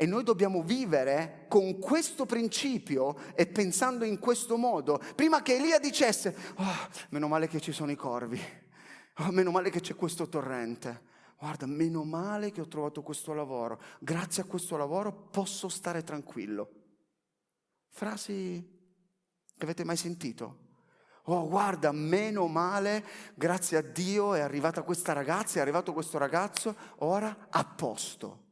E 0.00 0.06
noi 0.06 0.22
dobbiamo 0.22 0.62
vivere 0.62 1.46
con 1.48 1.80
questo 1.80 2.24
principio 2.24 3.16
e 3.34 3.48
pensando 3.48 4.04
in 4.04 4.20
questo 4.20 4.56
modo. 4.56 5.02
Prima 5.16 5.42
che 5.42 5.56
Elia 5.56 5.80
dicesse, 5.80 6.36
oh, 6.54 6.88
meno 7.08 7.26
male 7.26 7.48
che 7.48 7.58
ci 7.58 7.72
sono 7.72 7.90
i 7.90 7.96
corvi, 7.96 8.40
oh, 9.16 9.32
meno 9.32 9.50
male 9.50 9.70
che 9.70 9.80
c'è 9.80 9.96
questo 9.96 10.28
torrente. 10.28 11.02
Guarda, 11.36 11.66
meno 11.66 12.04
male 12.04 12.52
che 12.52 12.60
ho 12.60 12.68
trovato 12.68 13.02
questo 13.02 13.32
lavoro. 13.32 13.80
Grazie 13.98 14.44
a 14.44 14.46
questo 14.46 14.76
lavoro 14.76 15.10
posso 15.12 15.68
stare 15.68 16.04
tranquillo. 16.04 16.70
Frasi 17.90 18.64
che 19.56 19.64
avete 19.64 19.82
mai 19.82 19.96
sentito? 19.96 20.66
Oh, 21.24 21.48
guarda, 21.48 21.90
meno 21.90 22.46
male, 22.46 23.04
grazie 23.34 23.78
a 23.78 23.82
Dio 23.82 24.34
è 24.34 24.40
arrivata 24.40 24.82
questa 24.82 25.12
ragazza, 25.12 25.58
è 25.58 25.60
arrivato 25.60 25.92
questo 25.92 26.18
ragazzo, 26.18 26.76
ora 26.98 27.48
a 27.50 27.64
posto. 27.64 28.46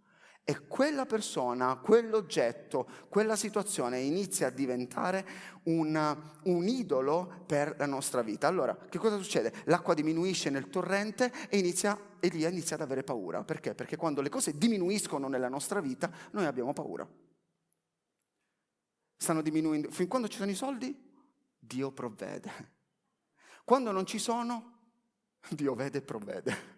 E 0.48 0.68
quella 0.68 1.06
persona, 1.06 1.74
quell'oggetto, 1.74 2.88
quella 3.08 3.34
situazione 3.34 3.98
inizia 3.98 4.46
a 4.46 4.50
diventare 4.50 5.26
un, 5.64 6.16
un, 6.44 6.68
idolo 6.68 7.42
per 7.44 7.74
la 7.76 7.86
nostra 7.86 8.22
vita. 8.22 8.46
Allora, 8.46 8.76
che 8.76 8.98
cosa 8.98 9.16
succede? 9.16 9.52
L'acqua 9.64 9.92
diminuisce 9.92 10.48
nel 10.50 10.68
torrente 10.68 11.32
e 11.48 11.58
inizia, 11.58 11.98
Elia 12.20 12.48
inizia 12.48 12.76
ad 12.76 12.82
avere 12.82 13.02
paura. 13.02 13.42
Perché? 13.42 13.74
Perché 13.74 13.96
quando 13.96 14.20
le 14.20 14.28
cose 14.28 14.56
diminuiscono 14.56 15.26
nella 15.26 15.48
nostra 15.48 15.80
vita, 15.80 16.08
noi 16.30 16.44
abbiamo 16.44 16.72
paura. 16.72 17.04
Stanno 19.16 19.42
diminuendo. 19.42 19.90
Fin 19.90 20.06
quando 20.06 20.28
ci 20.28 20.38
sono 20.38 20.52
i 20.52 20.54
soldi, 20.54 20.96
Dio 21.58 21.90
provvede. 21.90 22.52
Quando 23.64 23.90
non 23.90 24.06
ci 24.06 24.20
sono, 24.20 24.78
Dio 25.50 25.74
vede 25.74 25.98
e 25.98 26.02
provvede 26.02 26.75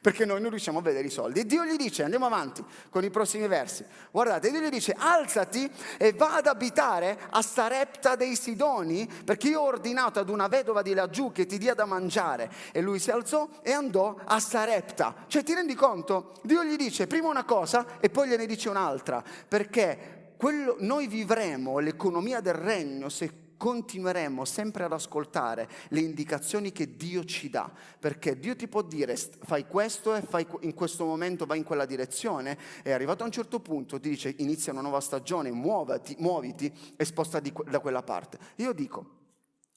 perché 0.00 0.24
noi 0.24 0.40
non 0.40 0.50
riusciamo 0.50 0.78
a 0.78 0.82
vedere 0.82 1.06
i 1.06 1.10
soldi. 1.10 1.40
E 1.40 1.46
Dio 1.46 1.64
gli 1.64 1.76
dice, 1.76 2.02
andiamo 2.02 2.26
avanti 2.26 2.64
con 2.90 3.04
i 3.04 3.10
prossimi 3.10 3.46
versi, 3.46 3.84
guardate, 4.10 4.50
Dio 4.50 4.60
gli 4.60 4.68
dice, 4.68 4.94
alzati 4.96 5.70
e 5.98 6.12
va 6.12 6.36
ad 6.36 6.46
abitare 6.46 7.18
a 7.30 7.42
Sarepta 7.42 8.16
dei 8.16 8.36
Sidoni, 8.36 9.08
perché 9.24 9.48
io 9.48 9.60
ho 9.60 9.66
ordinato 9.66 10.18
ad 10.18 10.28
una 10.28 10.48
vedova 10.48 10.82
di 10.82 10.94
laggiù 10.94 11.32
che 11.32 11.46
ti 11.46 11.58
dia 11.58 11.74
da 11.74 11.84
mangiare. 11.84 12.50
E 12.72 12.80
lui 12.80 12.98
si 12.98 13.10
alzò 13.10 13.48
e 13.62 13.72
andò 13.72 14.16
a 14.24 14.40
Sarepta. 14.40 15.24
Cioè 15.26 15.42
ti 15.42 15.54
rendi 15.54 15.74
conto? 15.74 16.34
Dio 16.42 16.64
gli 16.64 16.76
dice 16.76 17.06
prima 17.06 17.28
una 17.28 17.44
cosa 17.44 17.98
e 18.00 18.10
poi 18.10 18.28
gliene 18.28 18.46
dice 18.46 18.68
un'altra, 18.68 19.22
perché 19.48 20.34
quello, 20.36 20.76
noi 20.80 21.06
vivremo 21.06 21.78
l'economia 21.78 22.40
del 22.40 22.54
regno 22.54 23.08
se 23.08 23.44
continueremo 23.56 24.44
sempre 24.44 24.84
ad 24.84 24.92
ascoltare 24.92 25.68
le 25.88 26.00
indicazioni 26.00 26.72
che 26.72 26.96
Dio 26.96 27.24
ci 27.24 27.48
dà, 27.50 27.70
perché 27.98 28.38
Dio 28.38 28.54
ti 28.56 28.68
può 28.68 28.82
dire 28.82 29.16
fai 29.16 29.66
questo 29.66 30.14
e 30.14 30.22
fai 30.22 30.46
in 30.60 30.74
questo 30.74 31.04
momento 31.04 31.46
vai 31.46 31.58
in 31.58 31.64
quella 31.64 31.86
direzione 31.86 32.58
e 32.82 32.92
arrivato 32.92 33.22
a 33.22 33.26
un 33.26 33.32
certo 33.32 33.60
punto 33.60 33.98
ti 34.00 34.08
dice 34.08 34.34
inizia 34.38 34.72
una 34.72 34.82
nuova 34.82 35.00
stagione, 35.00 35.50
muovati, 35.50 36.16
muoviti 36.18 36.72
e 36.96 37.04
spostati 37.04 37.52
da 37.68 37.80
quella 37.80 38.02
parte. 38.02 38.38
Io 38.56 38.72
dico, 38.72 39.16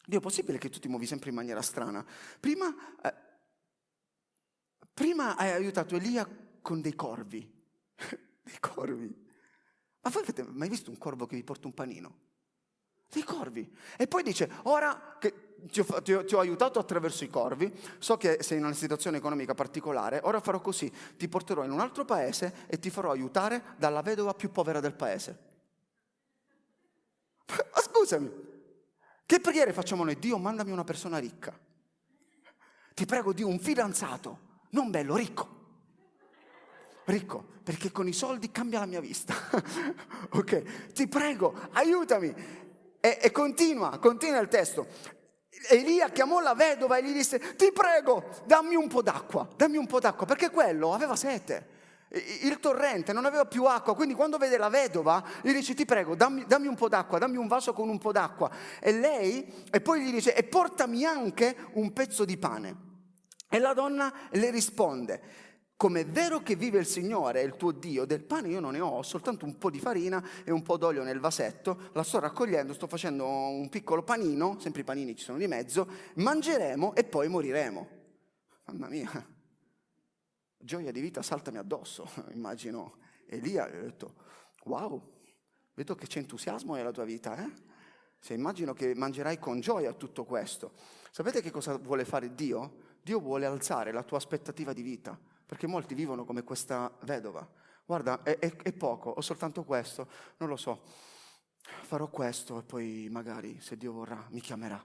Dio 0.05 0.19
è 0.19 0.21
possibile 0.21 0.57
che 0.57 0.69
tu 0.69 0.79
ti 0.79 0.87
muovi 0.87 1.05
sempre 1.05 1.29
in 1.29 1.35
maniera 1.35 1.61
strana? 1.61 2.05
Prima, 2.39 2.73
eh, 3.01 3.13
prima 4.93 5.35
hai 5.37 5.51
aiutato 5.51 5.95
Elia 5.95 6.27
con 6.61 6.81
dei 6.81 6.95
corvi, 6.95 7.39
dei 8.43 8.59
corvi. 8.59 9.27
Ma 10.01 10.09
voi 10.09 10.23
avete 10.23 10.43
mai 10.43 10.69
visto 10.69 10.89
un 10.89 10.97
corvo 10.97 11.25
che 11.25 11.35
vi 11.35 11.43
porta 11.43 11.67
un 11.67 11.73
panino? 11.73 12.27
Dei 13.09 13.23
corvi. 13.23 13.69
E 13.97 14.07
poi 14.07 14.23
dice, 14.23 14.49
ora 14.63 15.17
che 15.19 15.55
ti 15.67 15.81
ho, 15.81 16.01
ti, 16.01 16.13
ho, 16.13 16.23
ti 16.23 16.35
ho, 16.35 16.39
aiutato 16.39 16.79
attraverso 16.79 17.23
i 17.23 17.29
corvi, 17.29 17.71
so 17.97 18.17
che 18.17 18.37
sei 18.41 18.57
in 18.59 18.65
una 18.65 18.73
situazione 18.73 19.17
economica 19.17 19.53
particolare, 19.53 20.21
ora 20.23 20.39
farò 20.39 20.61
così, 20.61 20.91
ti 21.17 21.27
porterò 21.27 21.63
in 21.63 21.71
un 21.71 21.79
altro 21.79 22.05
paese 22.05 22.65
e 22.67 22.79
ti 22.79 22.89
farò 22.89 23.11
aiutare 23.11 23.75
dalla 23.77 24.01
vedova 24.01 24.33
più 24.33 24.51
povera 24.51 24.79
del 24.79 24.93
paese. 24.93 25.47
Ma 27.49 27.81
scusami, 27.81 28.31
che 29.25 29.39
preghiere 29.39 29.73
facciamo 29.73 30.03
noi? 30.03 30.17
Dio, 30.17 30.37
mandami 30.37 30.71
una 30.71 30.83
persona 30.83 31.17
ricca. 31.17 31.57
Ti 32.93 33.05
prego 33.05 33.33
di 33.33 33.43
un 33.43 33.59
fidanzato, 33.59 34.39
non 34.71 34.91
bello, 34.91 35.15
ricco. 35.15 35.57
Ricco, 37.05 37.43
perché 37.63 37.91
con 37.91 38.07
i 38.07 38.13
soldi 38.13 38.51
cambia 38.51 38.79
la 38.79 38.85
mia 38.85 38.99
vista. 38.99 39.33
ok, 40.31 40.91
ti 40.93 41.07
prego, 41.07 41.55
aiutami. 41.71 42.67
E, 42.99 43.19
e 43.21 43.31
continua, 43.31 43.97
continua 43.99 44.39
il 44.39 44.47
testo. 44.47 44.87
Elia 45.69 46.09
chiamò 46.09 46.39
la 46.39 46.53
vedova 46.53 46.97
e 46.97 47.03
gli 47.03 47.13
disse, 47.13 47.55
ti 47.55 47.71
prego, 47.71 48.23
dammi 48.45 48.75
un 48.75 48.87
po' 48.87 49.01
d'acqua, 49.01 49.47
dammi 49.55 49.77
un 49.77 49.87
po' 49.87 49.99
d'acqua, 49.99 50.25
perché 50.25 50.49
quello 50.49 50.93
aveva 50.93 51.15
sete. 51.15 51.77
Il 52.41 52.59
torrente 52.59 53.13
non 53.13 53.25
aveva 53.25 53.45
più 53.45 53.65
acqua, 53.65 53.93
quindi 53.93 54.15
quando 54.15 54.37
vede 54.37 54.57
la 54.57 54.69
vedova 54.69 55.23
gli 55.43 55.53
dice 55.53 55.75
ti 55.75 55.85
prego 55.85 56.15
dammi, 56.15 56.43
dammi 56.47 56.65
un 56.65 56.73
po' 56.73 56.89
d'acqua, 56.89 57.19
dammi 57.19 57.37
un 57.37 57.47
vaso 57.47 57.71
con 57.71 57.87
un 57.87 57.99
po' 57.99 58.11
d'acqua. 58.11 58.49
E 58.79 58.91
lei, 58.93 59.65
e 59.69 59.79
poi 59.79 60.01
gli 60.01 60.11
dice 60.11 60.33
e 60.33 60.43
portami 60.43 61.05
anche 61.05 61.55
un 61.73 61.93
pezzo 61.93 62.25
di 62.25 62.37
pane. 62.37 62.87
E 63.47 63.59
la 63.59 63.73
donna 63.73 64.11
le 64.31 64.49
risponde, 64.49 65.21
come 65.79 66.01
è 66.01 66.05
vero 66.05 66.41
che 66.41 66.57
vive 66.57 66.77
il 66.77 66.85
Signore, 66.85 67.41
il 67.41 67.55
tuo 67.55 67.71
Dio, 67.71 68.03
del 68.03 68.21
pane 68.21 68.49
io 68.49 68.59
non 68.59 68.73
ne 68.73 68.81
ho, 68.81 68.97
ho 68.97 69.01
soltanto 69.01 69.45
un 69.45 69.57
po' 69.57 69.69
di 69.69 69.79
farina 69.79 70.21
e 70.43 70.51
un 70.51 70.61
po' 70.61 70.75
d'olio 70.75 71.03
nel 71.03 71.21
vasetto, 71.21 71.89
la 71.93 72.03
sto 72.03 72.19
raccogliendo, 72.19 72.73
sto 72.73 72.85
facendo 72.85 73.25
un 73.25 73.69
piccolo 73.69 74.03
panino, 74.03 74.59
sempre 74.59 74.81
i 74.81 74.83
panini 74.83 75.15
ci 75.15 75.23
sono 75.23 75.37
di 75.37 75.47
mezzo, 75.47 75.89
mangeremo 76.15 76.95
e 76.95 77.05
poi 77.05 77.29
moriremo. 77.29 77.87
Mamma 78.65 78.89
mia, 78.89 79.25
gioia 80.57 80.91
di 80.91 80.99
vita 80.99 81.21
saltami 81.21 81.59
addosso, 81.59 82.09
immagino. 82.35 82.97
Elia 83.25 83.63
ha 83.63 83.69
detto, 83.69 84.15
wow, 84.65 85.01
vedo 85.75 85.95
che 85.95 86.07
c'è 86.07 86.19
entusiasmo 86.19 86.75
nella 86.75 86.91
tua 86.91 87.05
vita, 87.05 87.37
eh? 87.37 87.49
Se 88.19 88.33
immagino 88.33 88.73
che 88.73 88.93
mangerai 88.95 89.39
con 89.39 89.61
gioia 89.61 89.93
tutto 89.93 90.25
questo. 90.25 90.73
Sapete 91.09 91.41
che 91.41 91.51
cosa 91.51 91.77
vuole 91.77 92.03
fare 92.03 92.35
Dio? 92.35 92.97
Dio 93.01 93.21
vuole 93.21 93.45
alzare 93.45 93.93
la 93.93 94.03
tua 94.03 94.17
aspettativa 94.17 94.73
di 94.73 94.81
vita 94.81 95.37
perché 95.49 95.65
molti 95.65 95.95
vivono 95.95 96.25
come 96.25 96.43
questa 96.43 96.95
vedova. 97.05 97.43
Guarda, 97.83 98.21
è, 98.21 98.37
è, 98.37 98.55
è 98.55 98.71
poco, 98.71 99.09
ho 99.09 99.21
soltanto 99.21 99.63
questo, 99.63 100.07
non 100.37 100.47
lo 100.47 100.55
so. 100.55 100.83
Farò 101.59 102.07
questo 102.07 102.59
e 102.59 102.61
poi 102.61 103.07
magari, 103.09 103.59
se 103.59 103.75
Dio 103.75 103.91
vorrà, 103.91 104.27
mi 104.29 104.41
chiamerà. 104.41 104.79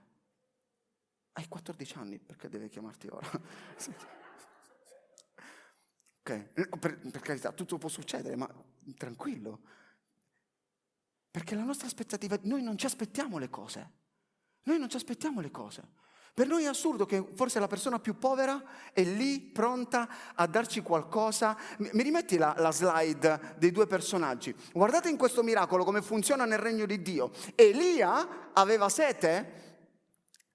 Hai 1.33 1.49
14 1.49 1.99
anni, 1.99 2.19
perché 2.19 2.49
deve 2.49 2.71
chiamarti 2.71 3.09
ora? 3.09 3.29
ok, 6.23 6.79
per, 6.79 6.99
per 6.99 7.21
carità, 7.21 7.53
tutto 7.53 7.77
può 7.77 7.91
succedere, 7.91 8.35
ma 8.35 8.49
tranquillo. 8.97 9.61
Perché 11.31 11.55
la 11.55 11.65
nostra 11.65 11.89
aspettativa, 11.89 12.39
noi 12.45 12.63
non 12.63 12.79
ci 12.79 12.87
aspettiamo 12.87 13.37
le 13.37 13.51
cose. 13.51 13.91
Noi 14.63 14.79
non 14.79 14.89
ci 14.89 14.97
aspettiamo 14.97 15.43
le 15.43 15.51
cose. 15.51 16.04
Per 16.35 16.49
noi 16.49 16.65
è 16.65 16.67
assurdo 16.67 17.07
che 17.07 17.25
forse 17.37 17.61
la 17.61 17.69
persona 17.69 18.01
più 18.01 18.19
povera 18.19 18.61
è 18.93 19.05
lì 19.05 19.39
pronta 19.39 20.09
a 20.35 20.49
darci 20.49 20.83
qualcosa. 20.83 21.57
Mi 21.77 22.03
rimetti 22.03 22.37
la, 22.37 22.57
la, 22.59 22.73
slide 22.73 23.55
dei 23.57 23.71
due 23.71 23.87
personaggi? 23.87 24.53
Guardate 24.73 25.09
in 25.09 25.17
questo 25.17 25.45
miracolo 25.45 25.85
come 25.85 26.03
funziona 26.03 26.45
nel 26.45 26.59
regno 26.59 26.87
di 26.87 27.01
Dio. 27.03 27.31
Elia 27.55 28.51
aveva 28.53 28.89
sete 28.89 29.63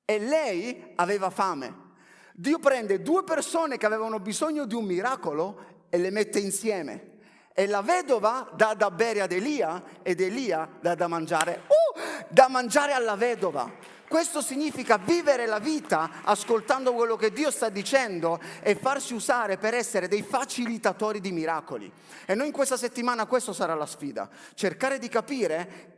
e 0.04 0.20
lei 0.20 0.92
aveva 0.96 1.30
fame. 1.30 1.88
Dio 2.34 2.60
prende 2.60 3.02
due 3.02 3.24
persone 3.24 3.78
che 3.78 3.86
avevano 3.86 4.20
bisogno 4.20 4.66
di 4.66 4.76
un 4.76 4.84
miracolo 4.84 5.86
e 5.88 5.98
le 5.98 6.10
mette 6.10 6.40
insieme. 6.40 7.20
E 7.54 7.68
la 7.68 7.82
vedova 7.82 8.52
dà 8.54 8.74
da 8.74 8.92
bere 8.92 9.22
ad 9.22 9.32
Elia 9.32 9.82
ed 10.02 10.20
Elia 10.20 10.68
dà 10.82 10.94
da 10.96 11.08
mangiare, 11.08 11.62
uh, 11.68 12.00
da 12.28 12.50
mangiare 12.50 12.92
alla 12.92 13.16
vedova. 13.16 13.98
Questo 14.10 14.42
significa 14.42 14.98
vivere 14.98 15.46
la 15.46 15.60
vita 15.60 16.24
ascoltando 16.24 16.96
quello 16.96 17.16
che 17.16 17.32
Dio 17.32 17.52
sta 17.52 17.70
dicendo 17.70 18.40
e 18.62 18.74
farsi 18.74 19.14
usare 19.14 19.58
per 19.58 19.76
essere 19.76 20.08
dei 20.08 20.24
facilitatori 20.24 21.22
di 21.22 21.32
miracoli. 21.32 21.92
E 22.26 22.34
noi 22.34 22.48
in 22.48 22.52
questa 22.52 22.76
settimana 22.76 23.28
questo 23.28 23.54
sarà 23.54 23.76
la 23.76 23.86
sfida, 23.86 24.28
cercare 24.56 24.98
di 24.98 25.10
capire 25.10 25.98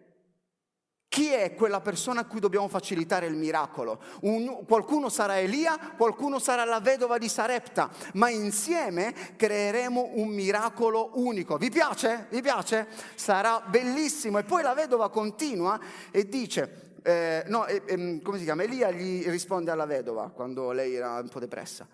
chi 1.07 1.27
è 1.27 1.55
quella 1.55 1.79
persona 1.79 2.21
a 2.21 2.25
cui 2.25 2.39
dobbiamo 2.39 2.67
facilitare 2.67 3.27
il 3.27 3.35
miracolo? 3.35 4.01
Un, 4.21 4.65
qualcuno 4.65 5.07
sarà 5.07 5.39
Elia, 5.39 5.77
qualcuno 5.97 6.37
sarà 6.39 6.65
la 6.65 6.79
vedova 6.79 7.17
di 7.17 7.29
Sarepta, 7.29 7.89
ma 8.13 8.29
insieme 8.29 9.13
creeremo 9.35 10.11
un 10.15 10.29
miracolo 10.29 11.11
unico. 11.15 11.57
Vi 11.57 11.69
piace? 11.69 12.27
Vi 12.29 12.41
piace? 12.41 12.87
Sarà 13.15 13.61
bellissimo. 13.65 14.37
E 14.37 14.43
poi 14.43 14.63
la 14.63 14.73
vedova 14.73 15.09
continua 15.09 15.79
e 16.11 16.29
dice, 16.29 16.90
eh, 17.03 17.43
no, 17.47 17.65
eh, 17.65 18.19
come 18.21 18.37
si 18.37 18.43
chiama? 18.43 18.63
Elia 18.63 18.91
gli 18.91 19.25
risponde 19.27 19.71
alla 19.71 19.85
vedova 19.85 20.29
quando 20.29 20.71
lei 20.71 20.95
era 20.95 21.19
un 21.19 21.29
po' 21.29 21.39
depressa. 21.39 21.87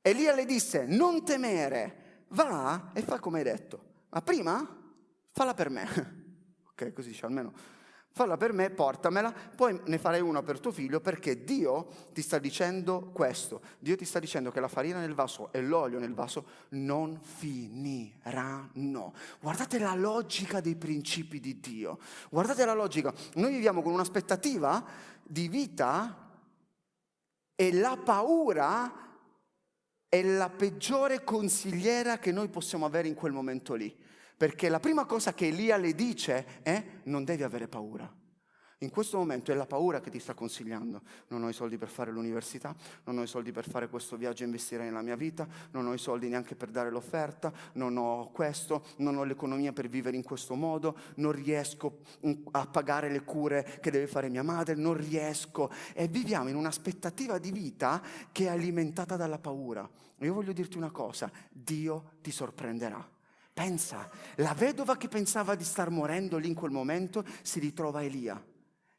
Elia 0.00 0.34
le 0.34 0.44
disse, 0.44 0.84
non 0.86 1.24
temere, 1.24 2.24
va 2.28 2.90
e 2.94 3.02
fa 3.02 3.18
come 3.18 3.38
hai 3.38 3.44
detto, 3.44 3.80
ma 4.10 4.22
prima 4.22 4.66
falla 5.32 5.54
per 5.54 5.70
me. 5.70 5.86
ok, 6.70 6.92
così 6.92 7.08
dice 7.08 7.26
almeno 7.26 7.52
falla 8.10 8.36
per 8.36 8.52
me, 8.52 8.70
portamela, 8.70 9.32
poi 9.32 9.80
ne 9.86 9.98
farai 9.98 10.20
una 10.20 10.42
per 10.42 10.58
tuo 10.58 10.72
figlio 10.72 11.00
perché 11.00 11.44
Dio 11.44 11.86
ti 12.12 12.22
sta 12.22 12.38
dicendo 12.38 13.10
questo. 13.12 13.60
Dio 13.78 13.96
ti 13.96 14.04
sta 14.04 14.18
dicendo 14.18 14.50
che 14.50 14.60
la 14.60 14.68
farina 14.68 14.98
nel 14.98 15.14
vaso 15.14 15.52
e 15.52 15.60
l'olio 15.60 15.98
nel 15.98 16.14
vaso 16.14 16.46
non 16.70 17.20
finiranno. 17.20 19.14
Guardate 19.40 19.78
la 19.78 19.94
logica 19.94 20.60
dei 20.60 20.76
principi 20.76 21.40
di 21.40 21.60
Dio. 21.60 21.98
Guardate 22.30 22.64
la 22.64 22.74
logica. 22.74 23.12
Noi 23.34 23.52
viviamo 23.52 23.82
con 23.82 23.92
un'aspettativa 23.92 24.84
di 25.22 25.48
vita 25.48 26.26
e 27.54 27.72
la 27.72 27.96
paura 27.96 29.06
è 30.08 30.22
la 30.22 30.48
peggiore 30.48 31.22
consigliera 31.22 32.18
che 32.18 32.32
noi 32.32 32.48
possiamo 32.48 32.86
avere 32.86 33.08
in 33.08 33.14
quel 33.14 33.32
momento 33.32 33.74
lì. 33.74 33.94
Perché 34.38 34.68
la 34.68 34.78
prima 34.78 35.04
cosa 35.04 35.34
che 35.34 35.48
Elia 35.48 35.76
le 35.76 35.96
dice 35.96 36.62
è 36.62 36.82
non 37.04 37.24
devi 37.24 37.42
avere 37.42 37.66
paura. 37.66 38.08
In 38.82 38.90
questo 38.90 39.16
momento 39.16 39.50
è 39.50 39.56
la 39.56 39.66
paura 39.66 40.00
che 40.00 40.08
ti 40.08 40.20
sta 40.20 40.34
consigliando. 40.34 41.02
Non 41.28 41.42
ho 41.42 41.48
i 41.48 41.52
soldi 41.52 41.76
per 41.76 41.88
fare 41.88 42.12
l'università, 42.12 42.72
non 43.06 43.18
ho 43.18 43.22
i 43.24 43.26
soldi 43.26 43.50
per 43.50 43.68
fare 43.68 43.88
questo 43.88 44.16
viaggio 44.16 44.44
e 44.44 44.46
investire 44.46 44.84
nella 44.84 45.02
mia 45.02 45.16
vita, 45.16 45.48
non 45.72 45.88
ho 45.88 45.92
i 45.92 45.98
soldi 45.98 46.28
neanche 46.28 46.54
per 46.54 46.70
dare 46.70 46.88
l'offerta, 46.88 47.52
non 47.72 47.96
ho 47.96 48.30
questo, 48.30 48.84
non 48.98 49.16
ho 49.16 49.24
l'economia 49.24 49.72
per 49.72 49.88
vivere 49.88 50.14
in 50.14 50.22
questo 50.22 50.54
modo, 50.54 50.96
non 51.16 51.32
riesco 51.32 51.98
a 52.52 52.66
pagare 52.68 53.10
le 53.10 53.24
cure 53.24 53.80
che 53.80 53.90
deve 53.90 54.06
fare 54.06 54.28
mia 54.28 54.44
madre, 54.44 54.76
non 54.76 54.94
riesco. 54.94 55.68
E 55.92 56.06
viviamo 56.06 56.48
in 56.48 56.54
un'aspettativa 56.54 57.38
di 57.38 57.50
vita 57.50 58.00
che 58.30 58.44
è 58.44 58.48
alimentata 58.50 59.16
dalla 59.16 59.38
paura. 59.38 59.90
Io 60.18 60.32
voglio 60.32 60.52
dirti 60.52 60.76
una 60.76 60.92
cosa, 60.92 61.28
Dio 61.50 62.12
ti 62.20 62.30
sorprenderà. 62.30 63.17
Pensa, 63.58 64.08
la 64.36 64.54
vedova 64.54 64.96
che 64.96 65.08
pensava 65.08 65.56
di 65.56 65.64
star 65.64 65.90
morendo 65.90 66.38
lì 66.38 66.46
in 66.46 66.54
quel 66.54 66.70
momento 66.70 67.24
si 67.42 67.58
ritrova 67.58 68.04
Elia 68.04 68.40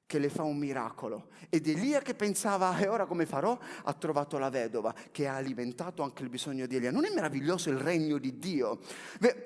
che 0.05 0.19
le 0.19 0.27
fa 0.27 0.43
un 0.43 0.57
miracolo. 0.57 1.29
Ed 1.47 1.65
Elia 1.65 2.01
che 2.01 2.13
pensava, 2.13 2.77
e 2.77 2.89
ora 2.89 3.05
come 3.05 3.25
farò? 3.25 3.57
Ha 3.83 3.93
trovato 3.93 4.37
la 4.37 4.49
vedova 4.49 4.93
che 5.11 5.27
ha 5.27 5.35
alimentato 5.35 6.03
anche 6.03 6.23
il 6.23 6.29
bisogno 6.29 6.65
di 6.65 6.75
Elia. 6.75 6.91
Non 6.91 7.05
è 7.05 7.13
meraviglioso 7.13 7.69
il 7.69 7.77
regno 7.77 8.17
di 8.17 8.37
Dio? 8.37 8.79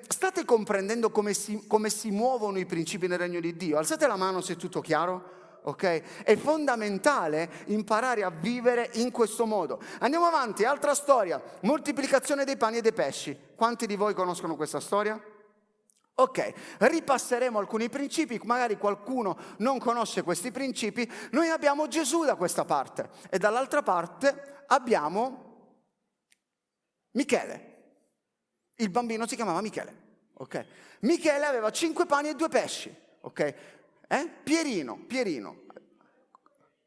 State 0.08 0.44
comprendendo 0.44 1.10
come 1.10 1.32
si, 1.32 1.64
come 1.68 1.90
si 1.90 2.10
muovono 2.10 2.58
i 2.58 2.66
principi 2.66 3.06
nel 3.06 3.18
regno 3.18 3.38
di 3.38 3.56
Dio? 3.56 3.78
Alzate 3.78 4.08
la 4.08 4.16
mano 4.16 4.40
se 4.40 4.54
è 4.54 4.56
tutto 4.56 4.80
chiaro 4.80 5.43
ok? 5.66 6.22
È 6.22 6.36
fondamentale 6.36 7.50
imparare 7.66 8.22
a 8.22 8.30
vivere 8.30 8.90
in 8.94 9.10
questo 9.10 9.46
modo. 9.46 9.80
Andiamo 10.00 10.26
avanti, 10.26 10.64
altra 10.64 10.94
storia, 10.94 11.42
moltiplicazione 11.62 12.44
dei 12.44 12.56
pani 12.56 12.78
e 12.78 12.80
dei 12.80 12.92
pesci. 12.92 13.36
Quanti 13.54 13.86
di 13.86 13.96
voi 13.96 14.14
conoscono 14.14 14.56
questa 14.56 14.80
storia? 14.80 15.20
Ok, 16.16 16.52
ripasseremo 16.78 17.58
alcuni 17.58 17.88
principi, 17.88 18.40
magari 18.44 18.78
qualcuno 18.78 19.36
non 19.58 19.78
conosce 19.78 20.22
questi 20.22 20.52
principi. 20.52 21.10
Noi 21.32 21.48
abbiamo 21.48 21.88
Gesù 21.88 22.24
da 22.24 22.36
questa 22.36 22.64
parte 22.64 23.08
e 23.30 23.38
dall'altra 23.38 23.82
parte 23.82 24.62
abbiamo 24.66 25.52
Michele. 27.12 27.72
Il 28.76 28.90
bambino 28.90 29.26
si 29.26 29.34
chiamava 29.34 29.60
Michele. 29.60 30.02
Ok? 30.34 30.66
Michele 31.00 31.46
aveva 31.46 31.70
cinque 31.70 32.06
pani 32.06 32.28
e 32.28 32.34
due 32.34 32.48
pesci. 32.48 32.94
Ok? 33.22 33.54
Eh? 34.14 34.30
Pierino, 34.44 34.96
Pierino. 35.08 35.62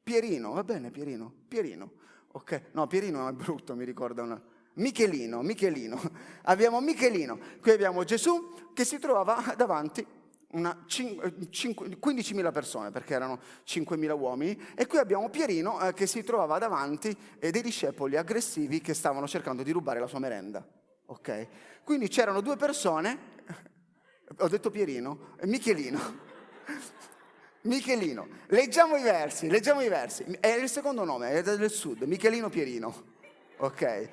Pierino, 0.02 0.54
va 0.54 0.64
bene 0.64 0.92
Pierino, 0.92 1.34
Pierino. 1.46 1.92
Ok, 2.32 2.70
no, 2.72 2.88
Pierino 2.88 3.28
è 3.28 3.34
brutto, 3.34 3.76
mi 3.76 3.84
ricorda 3.84 4.24
una... 4.24 4.42
Michelino, 4.76 5.42
Michelino. 5.42 6.00
Abbiamo 6.44 6.80
Michelino. 6.80 7.38
Qui 7.60 7.72
abbiamo 7.72 8.06
Gesù 8.06 8.72
che 8.74 8.86
si 8.86 9.00
trovava 9.00 9.56
davanti 9.58 10.06
una 10.52 10.86
15.000 10.88 12.52
persone, 12.54 12.92
perché 12.92 13.16
erano 13.16 13.40
5.000 13.66 14.18
uomini, 14.18 14.58
e 14.76 14.86
qui 14.86 14.98
abbiamo 14.98 15.30
Pierino 15.30 15.82
eh, 15.82 15.94
che 15.94 16.08
si 16.08 16.24
trovava 16.24 16.58
davanti 16.60 17.14
eh, 17.40 17.52
dei 17.52 17.62
discepoli 17.62 18.16
aggressivi 18.16 18.80
che 18.80 18.94
stavano 18.94 19.28
cercando 19.28 19.64
di 19.64 19.72
rubare 19.72 20.00
la 20.00 20.08
sua 20.08 20.20
merenda. 20.20 20.66
Ok? 21.08 21.48
Quindi 21.84 22.08
c'erano 22.08 22.40
due 22.40 22.56
persone, 22.56 23.20
ho 24.40 24.48
detto 24.48 24.70
Pierino, 24.70 25.36
Michelino. 25.42 26.28
Michelino. 27.68 28.28
Leggiamo 28.48 28.96
i 28.98 29.04
versi, 29.04 29.50
leggiamo 29.50 29.82
i 29.82 29.90
versi. 29.90 30.24
È 30.24 30.48
il 30.48 30.70
secondo 30.70 31.04
nome, 31.04 31.32
è 31.32 31.44
del 31.44 31.70
sud, 31.70 32.02
Michelino 32.04 32.50
Pierino. 32.50 33.16
Ok. 33.58 34.10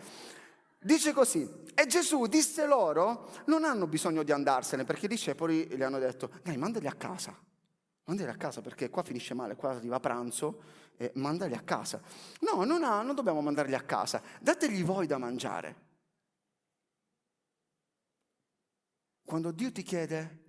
Dice 0.79 1.13
così, 1.13 1.49
e 1.75 1.87
Gesù 1.87 2.27
disse 2.27 2.67
loro, 2.67 3.31
non 3.47 3.65
hanno 3.65 3.87
bisogno 3.87 4.23
di 4.23 4.33
andarsene, 4.33 4.85
perché 4.85 5.07
i 5.07 5.09
discepoli 5.09 5.67
gli 5.67 5.83
hanno 5.83 5.99
detto, 5.99 6.31
dai, 6.43 6.59
mandali 6.59 6.87
a 6.87 6.93
casa, 6.93 7.35
mandali 8.05 8.29
a 8.29 8.37
casa, 8.37 8.61
perché 8.61 8.91
qua 8.91 9.03
finisce 9.03 9.33
male, 9.33 9.57
qua 9.57 9.71
arriva 9.71 9.99
pranzo, 9.99 10.63
e 10.97 11.11
mandali 11.15 11.55
a 11.55 11.63
casa. 11.63 12.03
No, 12.41 12.65
non, 12.65 12.85
ha, 12.85 13.01
non 13.01 13.15
dobbiamo 13.15 13.41
mandarli 13.41 13.75
a 13.75 13.81
casa, 13.81 14.23
dategli 14.41 14.85
voi 14.85 15.07
da 15.07 15.17
mangiare. 15.17 15.83
Quando 19.25 19.53
Dio 19.53 19.73
ti 19.73 19.83
chiede 19.83 20.44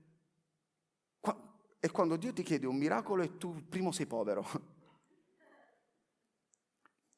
è 1.85 1.91
quando 1.91 2.15
Dio 2.15 2.33
ti 2.33 2.43
chiede 2.43 2.65
un 2.65 2.75
miracolo 2.75 3.23
e 3.23 3.37
tu 3.37 3.63
primo 3.69 3.91
sei 3.91 4.05
povero. 4.07 4.73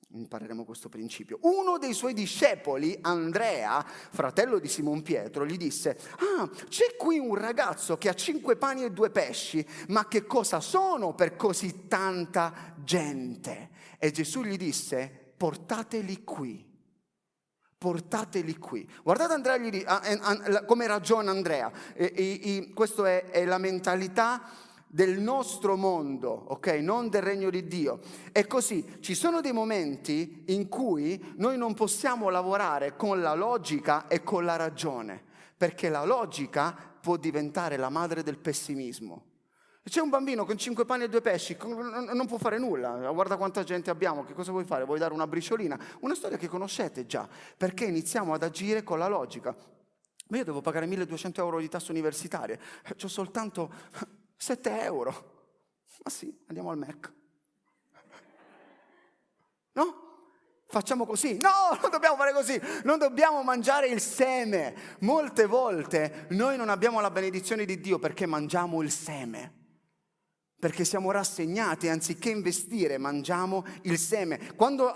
Impareremo 0.09 0.63
questo 0.63 0.89
principio. 0.89 1.39
Uno 1.41 1.77
dei 1.77 1.93
suoi 1.93 2.13
discepoli, 2.13 2.97
Andrea, 3.01 3.83
fratello 3.85 4.59
di 4.59 4.67
Simon 4.67 5.01
Pietro, 5.01 5.45
gli 5.45 5.57
disse, 5.57 5.99
ah, 6.37 6.49
c'è 6.67 6.95
qui 6.95 7.17
un 7.17 7.35
ragazzo 7.35 7.97
che 7.97 8.09
ha 8.09 8.13
cinque 8.13 8.55
pani 8.55 8.83
e 8.83 8.91
due 8.91 9.09
pesci, 9.09 9.65
ma 9.89 10.07
che 10.07 10.25
cosa 10.25 10.59
sono 10.59 11.13
per 11.13 11.35
così 11.35 11.87
tanta 11.87 12.75
gente? 12.83 13.69
E 13.99 14.11
Gesù 14.11 14.43
gli 14.43 14.57
disse, 14.57 15.33
portateli 15.37 16.23
qui 16.23 16.66
portateli 17.77 18.57
qui. 18.57 18.89
Guardate 19.03 19.33
Andrea 19.33 19.57
gli, 19.57 19.83
a, 19.85 19.99
a, 19.99 20.31
a, 20.31 20.65
come 20.65 20.87
ragiona 20.87 21.31
Andrea, 21.31 21.71
e, 21.93 22.11
e, 22.15 22.39
e, 22.43 22.71
questa 22.73 23.07
è, 23.07 23.29
è 23.29 23.45
la 23.45 23.57
mentalità 23.57 24.41
del 24.87 25.19
nostro 25.19 25.75
mondo, 25.75 26.45
ok? 26.47 26.67
Non 26.81 27.09
del 27.09 27.21
regno 27.21 27.49
di 27.49 27.67
Dio. 27.67 27.99
E 28.31 28.47
così 28.47 28.97
ci 28.99 29.13
sono 29.13 29.41
dei 29.41 29.51
momenti 29.51 30.43
in 30.47 30.67
cui 30.69 31.33
noi 31.37 31.57
non 31.57 31.73
possiamo 31.73 32.29
lavorare 32.29 32.95
con 32.95 33.21
la 33.21 33.35
logica 33.35 34.07
e 34.07 34.23
con 34.23 34.45
la 34.45 34.55
ragione, 34.55 35.21
perché 35.55 35.89
la 35.89 36.05
logica 36.05 36.75
può 36.99 37.17
diventare 37.17 37.77
la 37.77 37.89
madre 37.89 38.23
del 38.23 38.37
pessimismo. 38.37 39.23
C'è 39.87 40.01
un 40.01 40.09
bambino 40.09 40.43
con 40.43 40.57
cinque 40.57 40.83
pani 40.83 41.05
e 41.05 41.09
due 41.09 41.21
pesci, 41.21 41.55
non 41.61 42.25
può 42.27 42.37
fare 42.37 42.57
nulla, 42.57 43.09
guarda 43.11 43.37
quanta 43.37 43.63
gente 43.63 43.89
abbiamo, 43.89 44.25
che 44.25 44.33
cosa 44.33 44.51
vuoi 44.51 44.65
fare? 44.65 44.83
Vuoi 44.83 44.99
dare 44.99 45.13
una 45.13 45.27
briciolina? 45.27 45.79
Una 46.01 46.13
storia 46.13 46.37
che 46.37 46.49
conoscete 46.49 47.05
già, 47.05 47.27
perché 47.55 47.85
iniziamo 47.85 48.33
ad 48.33 48.43
agire 48.43 48.83
con 48.83 48.99
la 48.99 49.07
logica. 49.07 49.55
Ma 50.29 50.37
io 50.37 50.43
devo 50.43 50.59
pagare 50.59 50.85
1200 50.87 51.41
euro 51.41 51.59
di 51.59 51.69
tasse 51.69 51.91
universitarie, 51.91 52.59
ho 53.01 53.07
soltanto 53.07 53.71
7 54.35 54.81
euro. 54.81 55.35
Ma 56.03 56.09
sì, 56.09 56.37
andiamo 56.47 56.69
al 56.69 56.77
Mac. 56.77 57.13
No? 59.71 60.05
Facciamo 60.65 61.05
così. 61.05 61.37
No, 61.39 61.77
non 61.81 61.89
dobbiamo 61.89 62.17
fare 62.17 62.33
così. 62.33 62.59
Non 62.83 62.97
dobbiamo 62.97 63.41
mangiare 63.41 63.87
il 63.87 64.01
seme. 64.01 64.75
Molte 64.99 65.45
volte 65.45 66.25
noi 66.31 66.57
non 66.57 66.67
abbiamo 66.67 66.99
la 66.99 67.09
benedizione 67.09 67.63
di 67.63 67.79
Dio 67.79 67.99
perché 67.99 68.25
mangiamo 68.25 68.81
il 68.81 68.91
seme 68.91 69.66
perché 70.59 70.85
siamo 70.85 71.11
rassegnati, 71.11 71.87
anziché 71.87 72.31
investire, 72.31 72.97
mangiamo 72.97 73.63
il 73.83 73.99
seme. 73.99 74.53
Quando 74.55 74.91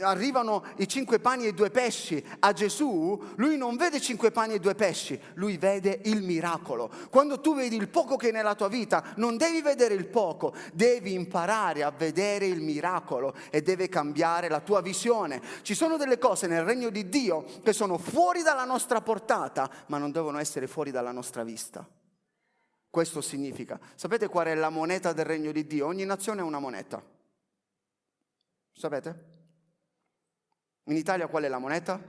arrivano 0.00 0.62
i 0.76 0.86
cinque 0.86 1.20
pani 1.20 1.46
e 1.46 1.48
i 1.48 1.54
due 1.54 1.70
pesci 1.70 2.22
a 2.40 2.52
Gesù, 2.52 3.18
lui 3.36 3.56
non 3.56 3.76
vede 3.76 3.98
cinque 3.98 4.30
pani 4.30 4.54
e 4.54 4.58
due 4.58 4.74
pesci, 4.74 5.18
lui 5.34 5.56
vede 5.56 6.00
il 6.04 6.22
miracolo. 6.22 6.90
Quando 7.08 7.40
tu 7.40 7.54
vedi 7.54 7.76
il 7.76 7.88
poco 7.88 8.16
che 8.16 8.28
è 8.28 8.32
nella 8.32 8.54
tua 8.54 8.68
vita, 8.68 9.14
non 9.16 9.38
devi 9.38 9.62
vedere 9.62 9.94
il 9.94 10.06
poco, 10.06 10.54
devi 10.74 11.14
imparare 11.14 11.82
a 11.82 11.90
vedere 11.90 12.46
il 12.46 12.60
miracolo 12.60 13.34
e 13.50 13.62
deve 13.62 13.88
cambiare 13.88 14.48
la 14.48 14.60
tua 14.60 14.82
visione. 14.82 15.40
Ci 15.62 15.74
sono 15.74 15.96
delle 15.96 16.18
cose 16.18 16.46
nel 16.46 16.64
regno 16.64 16.90
di 16.90 17.08
Dio 17.08 17.44
che 17.62 17.72
sono 17.72 17.96
fuori 17.96 18.42
dalla 18.42 18.64
nostra 18.64 19.00
portata, 19.00 19.70
ma 19.86 19.96
non 19.96 20.12
devono 20.12 20.38
essere 20.38 20.66
fuori 20.66 20.90
dalla 20.90 21.12
nostra 21.12 21.42
vista. 21.42 21.88
Questo 22.96 23.20
significa. 23.20 23.78
Sapete 23.94 24.26
qual 24.26 24.46
è 24.46 24.54
la 24.54 24.70
moneta 24.70 25.12
del 25.12 25.26
regno 25.26 25.52
di 25.52 25.66
Dio? 25.66 25.84
Ogni 25.84 26.06
nazione 26.06 26.40
ha 26.40 26.44
una 26.44 26.58
moneta. 26.58 27.04
Sapete? 28.72 29.24
In 30.84 30.96
Italia 30.96 31.26
qual 31.26 31.42
è 31.42 31.48
la 31.48 31.58
moneta? 31.58 32.00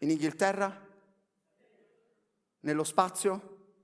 In 0.00 0.10
Inghilterra? 0.10 0.84
Nello 2.62 2.82
spazio? 2.82 3.76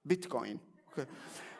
Bitcoin. 0.00 0.60
Okay. 0.90 1.08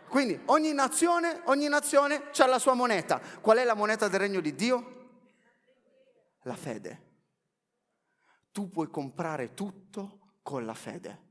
Quindi 0.06 0.40
ogni 0.44 0.72
nazione, 0.72 1.42
ogni 1.46 1.66
nazione 1.66 2.30
ha 2.38 2.46
la 2.46 2.60
sua 2.60 2.74
moneta. 2.74 3.20
Qual 3.40 3.56
è 3.56 3.64
la 3.64 3.74
moneta 3.74 4.06
del 4.06 4.20
regno 4.20 4.38
di 4.38 4.54
Dio? 4.54 5.08
La 6.42 6.54
fede. 6.54 7.02
Tu 8.52 8.70
puoi 8.70 8.86
comprare 8.86 9.54
tutto 9.54 10.36
con 10.40 10.64
la 10.64 10.74
fede. 10.74 11.30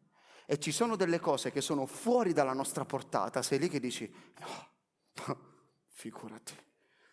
E 0.52 0.60
ci 0.60 0.74
sono 0.74 0.98
delle 0.98 1.22
cose 1.22 1.50
che 1.50 1.62
sono 1.62 1.86
fuori 1.86 2.34
dalla 2.34 2.52
nostra 2.52 2.84
portata, 2.84 3.42
sei 3.42 3.58
lì 3.58 3.70
che 3.70 3.80
dici, 3.80 4.14
no, 4.40 5.38
figurati, 5.88 6.54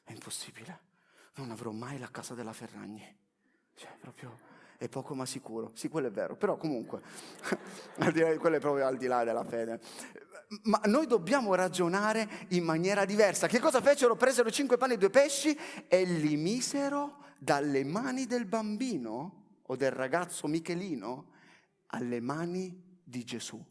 è 0.03 0.11
impossibile, 0.11 0.81
non 1.35 1.53
avrò 1.53 1.71
mai 1.71 2.01
la 2.01 2.11
casa 2.11 2.35
della 2.35 2.53
Ferragni. 2.53 3.17
Cioè, 3.77 3.97
proprio 4.01 4.37
è 4.77 4.89
poco 4.89 5.15
ma 5.15 5.25
sicuro. 5.25 5.71
Sì, 5.75 5.89
quello 5.89 6.09
è 6.09 6.11
vero, 6.11 6.35
però 6.35 6.57
comunque, 6.57 7.01
quello 7.95 8.57
è 8.57 8.59
proprio 8.59 8.85
al 8.85 8.97
di 8.97 9.07
là 9.07 9.23
della 9.23 9.45
fede. 9.45 9.79
Ma 10.65 10.81
noi 10.87 11.07
dobbiamo 11.07 11.55
ragionare 11.55 12.29
in 12.49 12.65
maniera 12.65 13.05
diversa. 13.05 13.47
Che 13.47 13.61
cosa 13.61 13.81
fecero? 13.81 14.17
Presero 14.17 14.51
cinque 14.51 14.79
panni 14.79 14.95
e 14.95 14.99
due 14.99 15.11
pesci 15.11 15.57
e 15.87 16.03
li 16.03 16.37
misero 16.37 17.19
dalle 17.39 17.85
mani 17.85 18.27
del 18.27 18.47
bambino 18.47 19.61
o 19.63 19.77
del 19.77 19.93
ragazzo 19.93 20.49
Michelino 20.49 21.37
alle 21.87 22.19
mani 22.19 22.87
di 23.09 23.25
Gesù. 23.25 23.65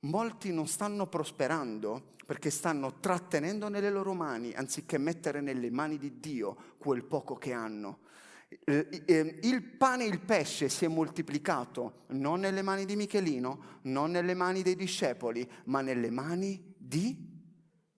Molti 0.00 0.52
non 0.52 0.66
stanno 0.66 1.06
prosperando 1.08 2.12
perché 2.26 2.50
stanno 2.50 3.00
trattenendo 3.00 3.68
nelle 3.68 3.90
loro 3.90 4.14
mani 4.14 4.52
anziché 4.52 4.98
mettere 4.98 5.40
nelle 5.40 5.70
mani 5.70 5.98
di 5.98 6.18
Dio 6.20 6.74
quel 6.78 7.04
poco 7.04 7.34
che 7.36 7.52
hanno. 7.52 8.00
Il 8.66 9.74
pane 9.76 10.04
e 10.04 10.08
il 10.08 10.20
pesce 10.20 10.68
si 10.68 10.84
è 10.84 10.88
moltiplicato 10.88 12.04
non 12.08 12.40
nelle 12.40 12.62
mani 12.62 12.84
di 12.84 12.96
Michelino, 12.96 13.80
non 13.82 14.10
nelle 14.10 14.34
mani 14.34 14.62
dei 14.62 14.76
discepoli, 14.76 15.50
ma 15.64 15.80
nelle 15.80 16.10
mani 16.10 16.74
di 16.76 17.16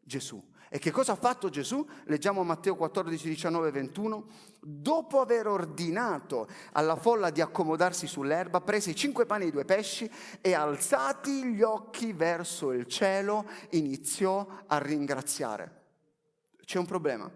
Gesù. 0.00 0.42
E 0.68 0.78
che 0.78 0.90
cosa 0.90 1.12
ha 1.12 1.16
fatto 1.16 1.48
Gesù? 1.48 1.86
Leggiamo 2.04 2.42
Matteo 2.42 2.74
14, 2.74 3.28
19, 3.28 3.70
21. 3.70 4.26
Dopo 4.60 5.20
aver 5.20 5.46
ordinato 5.46 6.48
alla 6.72 6.96
folla 6.96 7.30
di 7.30 7.40
accomodarsi 7.40 8.06
sull'erba, 8.06 8.60
prese 8.60 8.90
i 8.90 8.96
cinque 8.96 9.26
pani 9.26 9.44
e 9.44 9.48
i 9.48 9.52
due 9.52 9.64
pesci 9.64 10.10
e 10.40 10.54
alzati 10.54 11.44
gli 11.44 11.62
occhi 11.62 12.12
verso 12.12 12.72
il 12.72 12.86
cielo, 12.86 13.48
iniziò 13.70 14.46
a 14.66 14.78
ringraziare. 14.78 15.84
C'è 16.64 16.78
un 16.78 16.86
problema. 16.86 17.30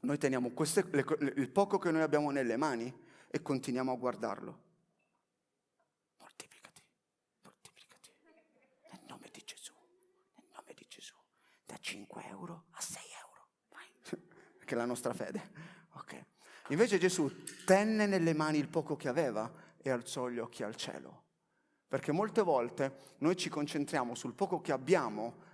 Noi 0.00 0.18
teniamo 0.18 0.50
queste, 0.50 0.84
le, 0.90 1.04
il 1.36 1.50
poco 1.50 1.78
che 1.78 1.90
noi 1.90 2.02
abbiamo 2.02 2.30
nelle 2.30 2.56
mani 2.56 2.92
e 3.28 3.42
continuiamo 3.42 3.92
a 3.92 3.96
guardarlo. 3.96 4.62
Moltiplicati, 6.18 6.82
moltiplicati. 7.42 8.10
Nel 8.90 9.00
nome 9.08 9.28
di 9.32 9.42
Gesù, 9.44 9.72
nel 10.36 10.48
nome 10.52 10.72
di 10.74 10.86
Gesù. 10.88 11.14
Da 11.64 11.77
5 11.88 12.22
euro 12.28 12.64
a 12.72 12.80
6 12.82 13.02
euro. 13.22 14.26
che 14.62 14.74
è 14.74 14.76
la 14.76 14.84
nostra 14.84 15.14
fede. 15.14 15.50
Ok. 15.92 16.22
Invece 16.68 16.98
Gesù 16.98 17.32
tenne 17.64 18.04
nelle 18.04 18.34
mani 18.34 18.58
il 18.58 18.68
poco 18.68 18.94
che 18.94 19.08
aveva 19.08 19.50
e 19.78 19.88
alzò 19.88 20.28
gli 20.28 20.38
occhi 20.38 20.62
al 20.62 20.76
cielo. 20.76 21.22
Perché 21.88 22.12
molte 22.12 22.42
volte 22.42 23.14
noi 23.20 23.38
ci 23.38 23.48
concentriamo 23.48 24.14
sul 24.14 24.34
poco 24.34 24.60
che 24.60 24.72
abbiamo 24.72 25.46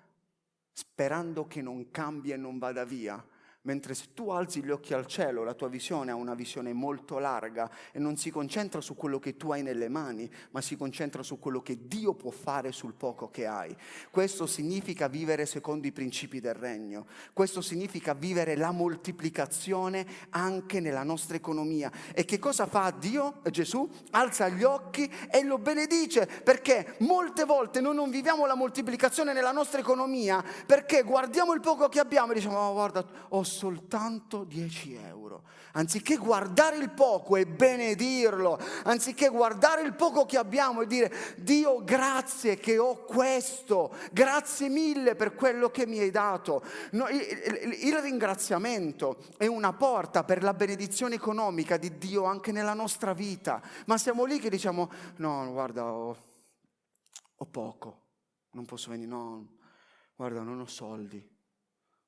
sperando 0.73 1.47
che 1.47 1.63
non 1.63 1.93
cambi 1.93 2.33
e 2.33 2.37
non 2.37 2.59
vada 2.59 2.85
via, 2.85 3.25
Mentre 3.67 3.95
se 3.95 4.09
tu 4.13 4.29
alzi 4.29 4.63
gli 4.63 4.71
occhi 4.71 4.93
al 4.93 5.07
cielo, 5.07 5.43
la 5.43 5.55
tua 5.55 5.69
visione 5.69 6.11
ha 6.11 6.15
una 6.15 6.35
visione 6.35 6.75
molto 6.75 7.19
larga 7.19 7.71
e 7.93 7.99
non 7.99 8.19
si 8.19 8.31
concentra 8.31 8.83
su 8.83 8.95
quello 8.95 9.19
che 9.19 9.39
tu 9.39 9.53
hai 9.53 9.63
nelle 9.63 9.89
mani, 9.89 10.31
ma 10.51 10.61
si 10.61 10.77
concentra 10.77 11.23
su 11.23 11.39
quello 11.39 11.63
che 11.63 11.87
Dio 11.87 12.13
può 12.13 12.31
fare 12.31 12.73
sul 12.73 12.93
poco 12.93 13.31
che 13.31 13.47
hai. 13.47 13.75
Questo 14.11 14.45
significa 14.45 15.09
vivere 15.09 15.47
secondo 15.47 15.87
i 15.87 15.93
principi 15.93 16.41
del 16.41 16.53
regno. 16.53 17.07
Questo 17.33 17.63
significa 17.63 18.13
vivere 18.13 18.55
la 18.55 18.71
moltiplicazione 18.71 20.07
anche 20.31 20.81
nella 20.81 21.03
nostra 21.03 21.37
economia. 21.37 21.91
E 22.13 22.27
che 22.27 22.39
cosa 22.39 22.67
fa 22.67 22.91
Dio? 22.91 23.41
Gesù 23.51 23.89
alza 24.11 24.47
gli 24.49 24.63
occhi 24.63 25.11
e 25.31 25.43
lo 25.43 25.57
benedice, 25.57 26.27
perché 26.27 26.97
molte 26.99 27.45
volte 27.45 27.81
noi 27.81 27.95
non 27.95 28.11
viviamo 28.11 28.45
la 28.45 28.57
moltiplicazione 28.57 29.33
nella 29.33 29.53
nostra 29.53 29.81
economia, 29.81 30.45
perché 30.67 31.03
guardiamo 31.03 31.55
il 31.55 31.61
poco 31.61 31.89
che 31.89 31.99
abbiamo 31.99 32.33
e 32.33 32.35
diciamo, 32.35 32.59
oh, 32.59 32.73
guarda, 32.75 33.07
ho 33.31 33.53
soltanto 33.55 34.45
10 34.45 34.95
euro. 34.95 35.45
Anziché 35.73 36.17
guardare 36.17 36.77
il 36.77 36.91
poco 36.91 37.37
e 37.37 37.47
benedirlo, 37.47 38.59
anziché 38.85 39.29
guardare 39.29 39.83
il 39.83 39.95
poco 39.95 40.27
che 40.27 40.37
abbiamo 40.37 40.83
e 40.83 40.87
dire 40.87 41.13
Dio 41.39 41.83
grazie 41.83 42.57
che 42.57 42.79
ho 42.79 43.05
questo, 43.05 43.95
grazie 44.13 44.69
mille 44.69 45.15
per 45.17 45.35
quello 45.35 45.71
che 45.71 45.87
mi 45.87 45.99
hai 45.99 46.11
dato. 46.11 46.63
No, 46.93 47.09
il, 47.09 47.21
il, 47.21 47.87
il 47.89 47.99
ringraziamento 47.99 49.17
è 49.37 49.47
una 49.47 49.73
porta 49.73 50.25
per 50.25 50.43
la 50.43 50.55
benedizione 50.55 51.15
economica 51.15 51.77
di 51.77 51.97
Dio 51.99 52.25
anche 52.25 52.53
nella 52.53 52.75
nostra 52.75 53.13
vita. 53.13 53.63
Ma 53.87 53.99
siamo 53.99 54.25
lì 54.25 54.39
che 54.39 54.51
diciamo 54.51 54.91
no, 55.17 55.51
guarda, 55.51 55.85
ho, 55.85 56.17
ho 57.37 57.47
poco, 57.47 58.01
non 58.53 58.65
posso 58.65 58.91
venire, 58.91 59.09
no, 59.09 59.47
guarda, 60.15 60.43
non 60.43 60.61
ho 60.61 60.67
soldi 60.67 61.33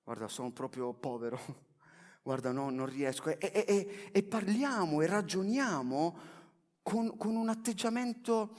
guarda 0.06 0.28
sono 0.28 0.52
proprio 0.52 0.94
povero, 0.94 1.36
guarda 2.22 2.52
no, 2.52 2.70
non 2.70 2.86
riesco. 2.86 3.28
E, 3.28 3.38
e, 3.40 3.64
e, 3.66 4.10
e 4.12 4.22
parliamo 4.22 5.02
e 5.02 5.06
ragioniamo 5.06 6.18
con, 6.80 7.16
con 7.16 7.34
un 7.34 7.48
atteggiamento 7.48 8.54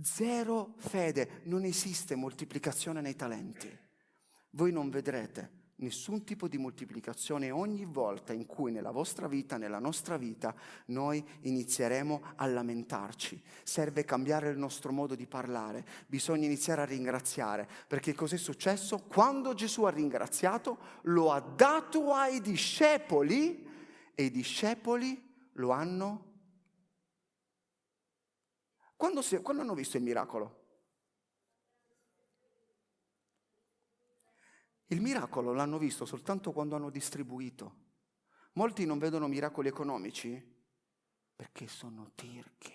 zero 0.00 0.72
fede. 0.78 1.42
Non 1.44 1.64
esiste 1.64 2.14
moltiplicazione 2.14 3.02
nei 3.02 3.14
talenti. 3.14 3.70
Voi 4.52 4.72
non 4.72 4.88
vedrete 4.88 5.55
nessun 5.76 6.24
tipo 6.24 6.48
di 6.48 6.56
moltiplicazione 6.56 7.50
ogni 7.50 7.84
volta 7.84 8.32
in 8.32 8.46
cui 8.46 8.70
nella 8.70 8.90
vostra 8.90 9.28
vita, 9.28 9.56
nella 9.56 9.78
nostra 9.78 10.16
vita, 10.16 10.54
noi 10.86 11.24
inizieremo 11.42 12.22
a 12.36 12.46
lamentarci. 12.46 13.42
Serve 13.62 14.04
cambiare 14.04 14.50
il 14.50 14.58
nostro 14.58 14.92
modo 14.92 15.14
di 15.14 15.26
parlare, 15.26 15.84
bisogna 16.06 16.46
iniziare 16.46 16.82
a 16.82 16.86
ringraziare, 16.86 17.68
perché 17.86 18.14
cos'è 18.14 18.36
successo? 18.36 19.04
Quando 19.06 19.54
Gesù 19.54 19.84
ha 19.84 19.90
ringraziato, 19.90 20.78
lo 21.02 21.32
ha 21.32 21.40
dato 21.40 22.12
ai 22.12 22.40
discepoli 22.40 23.66
e 24.14 24.24
i 24.24 24.30
discepoli 24.30 25.22
lo 25.54 25.70
hanno... 25.70 26.24
Quando, 28.96 29.20
si, 29.20 29.36
quando 29.42 29.60
hanno 29.60 29.74
visto 29.74 29.98
il 29.98 30.02
miracolo? 30.02 30.64
Il 34.86 35.00
miracolo 35.00 35.52
l'hanno 35.52 35.78
visto 35.78 36.04
soltanto 36.04 36.52
quando 36.52 36.76
hanno 36.76 36.90
distribuito. 36.90 37.84
Molti 38.52 38.86
non 38.86 38.98
vedono 38.98 39.26
miracoli 39.26 39.68
economici 39.68 40.54
perché 41.34 41.66
sono 41.66 42.12
tirchi. 42.14 42.72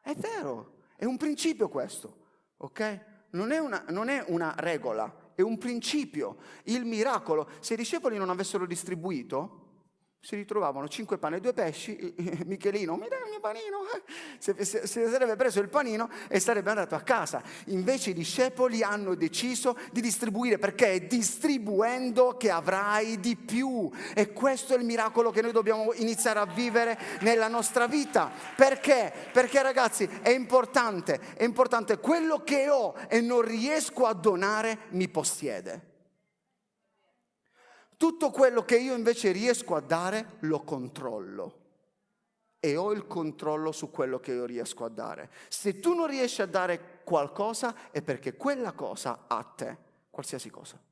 È 0.00 0.14
vero, 0.14 0.78
È 0.96 1.06
un 1.06 1.16
principio 1.16 1.70
questo, 1.70 2.26
ok? 2.58 3.04
Non 3.30 3.52
è 3.52 3.58
una, 3.58 3.86
non 3.88 4.08
è 4.08 4.22
una 4.28 4.54
regola, 4.58 5.32
è 5.34 5.40
un 5.40 5.56
principio. 5.56 6.36
Il 6.64 6.84
miracolo, 6.84 7.48
se 7.60 7.72
i 7.72 7.76
discepoli 7.78 8.18
non 8.18 8.28
avessero 8.28 8.66
distribuito, 8.66 9.59
si 10.22 10.36
ritrovavano 10.36 10.86
cinque 10.86 11.16
pane 11.16 11.36
e 11.36 11.40
due 11.40 11.54
pesci, 11.54 12.14
Michelino, 12.44 12.94
mi 12.96 13.08
dai 13.08 13.22
il 13.22 13.30
mio 13.30 13.40
panino? 13.40 13.78
Si, 14.38 14.54
si, 14.58 14.80
si, 14.84 15.06
sarebbe 15.08 15.34
preso 15.34 15.60
il 15.60 15.68
panino 15.68 16.10
e 16.28 16.38
sarebbe 16.40 16.68
andato 16.68 16.94
a 16.94 17.00
casa. 17.00 17.42
Invece 17.66 18.10
i 18.10 18.12
discepoli 18.12 18.82
hanno 18.82 19.14
deciso 19.14 19.78
di 19.90 20.02
distribuire 20.02 20.58
perché 20.58 20.92
è 20.92 21.00
distribuendo 21.00 22.36
che 22.36 22.50
avrai 22.50 23.18
di 23.18 23.34
più. 23.34 23.90
E 24.14 24.32
questo 24.32 24.74
è 24.74 24.78
il 24.78 24.84
miracolo 24.84 25.30
che 25.30 25.40
noi 25.40 25.52
dobbiamo 25.52 25.94
iniziare 25.94 26.38
a 26.38 26.46
vivere 26.46 26.98
nella 27.20 27.48
nostra 27.48 27.86
vita. 27.86 28.30
Perché? 28.56 29.12
Perché 29.32 29.62
ragazzi 29.62 30.08
è 30.20 30.30
importante, 30.30 31.18
è 31.34 31.44
importante, 31.44 31.98
quello 31.98 32.44
che 32.44 32.68
ho 32.68 32.94
e 33.08 33.22
non 33.22 33.40
riesco 33.40 34.04
a 34.04 34.12
donare 34.12 34.80
mi 34.90 35.08
possiede. 35.08 35.89
Tutto 38.00 38.30
quello 38.30 38.64
che 38.64 38.78
io 38.78 38.96
invece 38.96 39.30
riesco 39.30 39.74
a 39.74 39.80
dare 39.80 40.38
lo 40.40 40.62
controllo 40.62 41.58
e 42.58 42.74
ho 42.74 42.92
il 42.92 43.06
controllo 43.06 43.72
su 43.72 43.90
quello 43.90 44.18
che 44.18 44.32
io 44.32 44.46
riesco 44.46 44.86
a 44.86 44.88
dare. 44.88 45.30
Se 45.50 45.80
tu 45.80 45.92
non 45.92 46.06
riesci 46.06 46.40
a 46.40 46.46
dare 46.46 47.02
qualcosa 47.04 47.90
è 47.90 48.00
perché 48.00 48.38
quella 48.38 48.72
cosa 48.72 49.26
ha 49.26 49.42
te, 49.42 49.76
qualsiasi 50.08 50.48
cosa, 50.48 50.82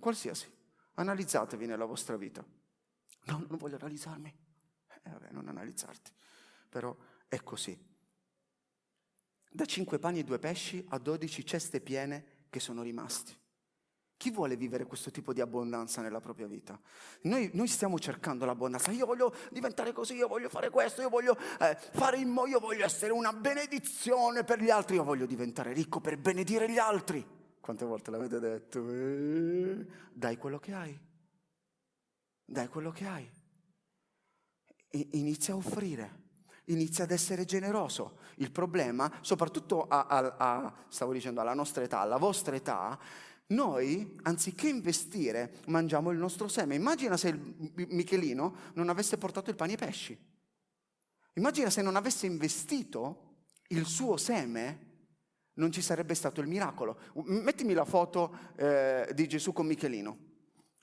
qualsiasi. 0.00 0.50
Analizzatevi 0.94 1.64
nella 1.64 1.84
vostra 1.84 2.16
vita. 2.16 2.44
No, 3.26 3.46
non 3.48 3.56
voglio 3.56 3.76
analizzarmi. 3.76 4.36
Eh, 5.04 5.10
vabbè, 5.10 5.28
non 5.30 5.46
analizzarti. 5.46 6.10
Però 6.68 6.96
è 7.28 7.40
così. 7.44 7.80
Da 9.48 9.64
cinque 9.64 10.00
pani 10.00 10.18
e 10.18 10.24
due 10.24 10.40
pesci 10.40 10.84
a 10.88 10.98
dodici 10.98 11.46
ceste 11.46 11.80
piene 11.80 12.46
che 12.50 12.58
sono 12.58 12.82
rimasti. 12.82 13.38
Chi 14.22 14.30
vuole 14.30 14.54
vivere 14.54 14.86
questo 14.86 15.10
tipo 15.10 15.32
di 15.32 15.40
abbondanza 15.40 16.00
nella 16.00 16.20
propria 16.20 16.46
vita? 16.46 16.78
Noi, 17.22 17.50
noi 17.54 17.66
stiamo 17.66 17.98
cercando 17.98 18.44
l'abbondanza. 18.44 18.92
Io 18.92 19.04
voglio 19.04 19.34
diventare 19.50 19.90
così, 19.90 20.14
io 20.14 20.28
voglio 20.28 20.48
fare 20.48 20.70
questo, 20.70 21.02
io 21.02 21.08
voglio 21.08 21.36
eh, 21.58 21.76
fare 21.90 22.18
il 22.18 22.28
mo, 22.28 22.46
io 22.46 22.60
voglio 22.60 22.84
essere 22.84 23.10
una 23.10 23.32
benedizione 23.32 24.44
per 24.44 24.62
gli 24.62 24.70
altri, 24.70 24.94
io 24.94 25.02
voglio 25.02 25.26
diventare 25.26 25.72
ricco 25.72 25.98
per 25.98 26.18
benedire 26.18 26.70
gli 26.70 26.78
altri. 26.78 27.26
Quante 27.58 27.84
volte 27.84 28.12
l'avete 28.12 28.38
detto? 28.38 28.88
Eh, 28.88 29.86
dai 30.12 30.36
quello 30.36 30.60
che 30.60 30.72
hai. 30.72 30.96
Dai 32.44 32.68
quello 32.68 32.92
che 32.92 33.06
hai. 33.08 33.28
inizia 34.90 35.54
a 35.54 35.56
offrire 35.56 36.20
inizia 36.66 37.02
ad 37.04 37.10
essere 37.10 37.44
generoso. 37.44 38.18
Il 38.36 38.52
problema, 38.52 39.10
soprattutto 39.20 39.88
a, 39.88 40.06
a, 40.06 40.36
a, 40.38 40.72
dicendo 41.10 41.40
alla 41.40 41.54
nostra 41.54 41.82
età, 41.82 41.98
alla 41.98 42.18
vostra 42.18 42.54
età, 42.54 42.98
noi, 43.54 44.18
anziché 44.22 44.68
investire, 44.68 45.54
mangiamo 45.66 46.10
il 46.10 46.18
nostro 46.18 46.48
seme. 46.48 46.74
Immagina 46.74 47.16
se 47.16 47.32
Michelino 47.74 48.54
non 48.74 48.88
avesse 48.88 49.18
portato 49.18 49.50
il 49.50 49.56
pane 49.56 49.72
e 49.72 49.74
i 49.74 49.78
pesci. 49.78 50.18
Immagina 51.34 51.70
se 51.70 51.82
non 51.82 51.96
avesse 51.96 52.26
investito 52.26 53.30
il 53.68 53.86
suo 53.86 54.16
seme, 54.16 54.90
non 55.54 55.70
ci 55.70 55.82
sarebbe 55.82 56.14
stato 56.14 56.40
il 56.40 56.48
miracolo. 56.48 56.98
Mettimi 57.24 57.72
la 57.72 57.84
foto 57.84 58.36
eh, 58.56 59.10
di 59.14 59.26
Gesù 59.26 59.52
con 59.52 59.66
Michelino. 59.66 60.18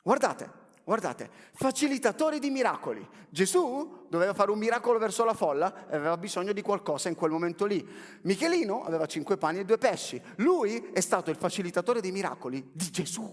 Guardate, 0.04 0.59
Guardate, 0.90 1.30
facilitatori 1.54 2.40
di 2.40 2.50
miracoli. 2.50 3.08
Gesù 3.30 4.08
doveva 4.10 4.34
fare 4.34 4.50
un 4.50 4.58
miracolo 4.58 4.98
verso 4.98 5.24
la 5.24 5.36
folla 5.36 5.88
e 5.88 5.96
aveva 5.96 6.18
bisogno 6.18 6.52
di 6.52 6.64
qualcosa 6.64 7.10
in 7.10 7.16
quel 7.16 7.30
momento 7.30 7.68
lì. 7.68 7.88
Michelino 8.24 8.84
aveva 8.84 9.06
cinque 9.06 9.38
pani 9.38 9.60
e 9.60 9.66
due 9.66 9.78
pesci. 9.78 10.20
Lui 10.38 10.90
è 10.92 11.00
stato 11.00 11.30
il 11.30 11.36
facilitatore 11.36 12.02
dei 12.02 12.12
miracoli 12.12 12.72
di 12.74 12.90
Gesù. 12.90 13.24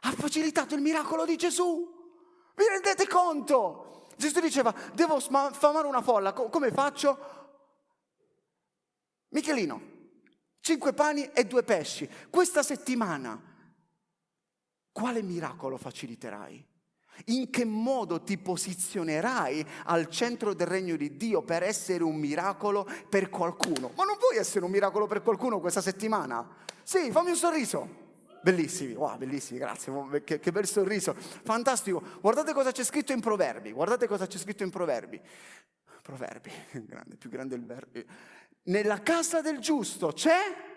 Ha 0.00 0.10
facilitato 0.10 0.74
il 0.74 0.80
miracolo 0.80 1.24
di 1.24 1.36
Gesù. 1.36 1.88
Vi 2.56 2.64
rendete 2.68 3.06
conto? 3.06 4.08
Gesù 4.16 4.40
diceva, 4.40 4.74
devo 4.92 5.20
sfamare 5.20 5.86
una 5.86 6.02
folla, 6.02 6.32
come 6.32 6.72
faccio? 6.72 7.16
Michelino, 9.28 9.80
cinque 10.58 10.92
pani 10.94 11.30
e 11.32 11.44
due 11.44 11.62
pesci. 11.62 12.10
Questa 12.28 12.64
settimana 12.64 13.52
quale 14.94 15.22
miracolo 15.22 15.76
faciliterai? 15.76 16.64
In 17.26 17.50
che 17.50 17.64
modo 17.64 18.22
ti 18.22 18.38
posizionerai 18.38 19.66
al 19.86 20.08
centro 20.08 20.54
del 20.54 20.68
regno 20.68 20.94
di 20.94 21.16
Dio 21.16 21.42
per 21.42 21.64
essere 21.64 22.04
un 22.04 22.14
miracolo 22.14 22.88
per 23.08 23.28
qualcuno? 23.28 23.90
Ma 23.96 24.04
non 24.04 24.16
vuoi 24.20 24.36
essere 24.36 24.64
un 24.64 24.70
miracolo 24.70 25.08
per 25.08 25.22
qualcuno 25.22 25.58
questa 25.58 25.80
settimana? 25.80 26.48
Sì, 26.84 27.10
fammi 27.10 27.30
un 27.30 27.36
sorriso. 27.36 28.02
Bellissimi, 28.40 28.94
wow, 28.94 29.16
bellissimi, 29.16 29.58
grazie, 29.58 29.92
che, 30.22 30.38
che, 30.38 30.52
bel 30.52 30.66
sorriso, 30.66 31.14
fantastico. 31.14 32.00
Guardate 32.20 32.52
cosa 32.52 32.70
c'è 32.70 32.84
scritto 32.84 33.12
in 33.12 33.20
Proverbi, 33.20 33.72
guardate 33.72 34.06
cosa 34.06 34.28
c'è 34.28 34.38
scritto 34.38 34.62
in 34.62 34.70
Proverbi. 34.70 35.20
Proverbi, 36.02 36.50
grande, 36.86 37.16
più 37.16 37.30
grande 37.30 37.56
il 37.56 37.64
verbo. 37.64 38.00
Nella 38.64 39.02
casa 39.02 39.40
del 39.40 39.58
giusto 39.58 40.12
c'è 40.12 40.73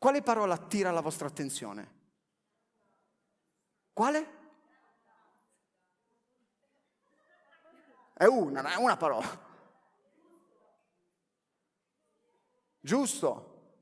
Quale 0.00 0.22
parola 0.22 0.54
attira 0.54 0.90
la 0.92 1.02
vostra 1.02 1.26
attenzione? 1.26 1.98
Quale? 3.92 4.38
È 8.14 8.24
una, 8.24 8.72
è 8.72 8.76
una 8.76 8.96
parola. 8.96 9.28
Giusto? 12.80 13.74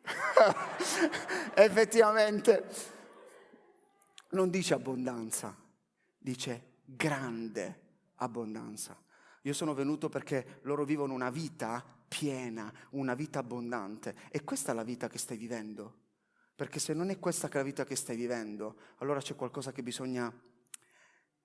Effettivamente 1.52 2.68
non 4.30 4.48
dice 4.48 4.72
abbondanza, 4.72 5.54
dice 6.16 6.78
grande 6.86 7.80
abbondanza. 8.14 8.96
Io 9.42 9.52
sono 9.52 9.74
venuto 9.74 10.08
perché 10.08 10.60
loro 10.62 10.84
vivono 10.84 11.14
una 11.14 11.30
vita 11.30 11.84
piena, 12.06 12.72
una 12.90 13.14
vita 13.14 13.40
abbondante. 13.40 14.14
E 14.30 14.44
questa 14.44 14.72
è 14.72 14.74
la 14.74 14.84
vita 14.84 15.08
che 15.08 15.18
stai 15.18 15.36
vivendo. 15.36 16.00
Perché 16.54 16.78
se 16.78 16.94
non 16.94 17.10
è 17.10 17.18
questa 17.18 17.48
la 17.52 17.62
vita 17.62 17.84
che 17.84 17.96
stai 17.96 18.16
vivendo, 18.16 18.76
allora 18.98 19.20
c'è 19.20 19.34
qualcosa 19.34 19.72
che 19.72 19.82
bisogna 19.82 20.32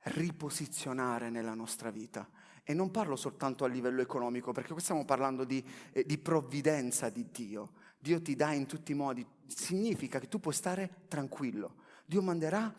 riposizionare 0.02 1.30
nella 1.30 1.54
nostra 1.54 1.90
vita. 1.90 2.30
E 2.64 2.74
non 2.74 2.92
parlo 2.92 3.16
soltanto 3.16 3.64
a 3.64 3.68
livello 3.68 4.02
economico, 4.02 4.52
perché 4.52 4.74
qui 4.74 4.82
stiamo 4.82 5.06
parlando 5.06 5.44
di, 5.44 5.66
eh, 5.94 6.06
di 6.06 6.18
provvidenza 6.18 7.10
di 7.10 7.32
Dio. 7.32 7.72
Dio 7.98 8.22
ti 8.22 8.36
dà 8.36 8.52
in 8.52 8.66
tutti 8.66 8.92
i 8.92 8.96
modi. 8.96 9.26
Significa 9.48 10.20
che 10.20 10.28
tu 10.28 10.40
puoi 10.40 10.54
stare 10.54 11.06
tranquillo. 11.08 11.78
Dio 12.06 12.22
manderà 12.22 12.72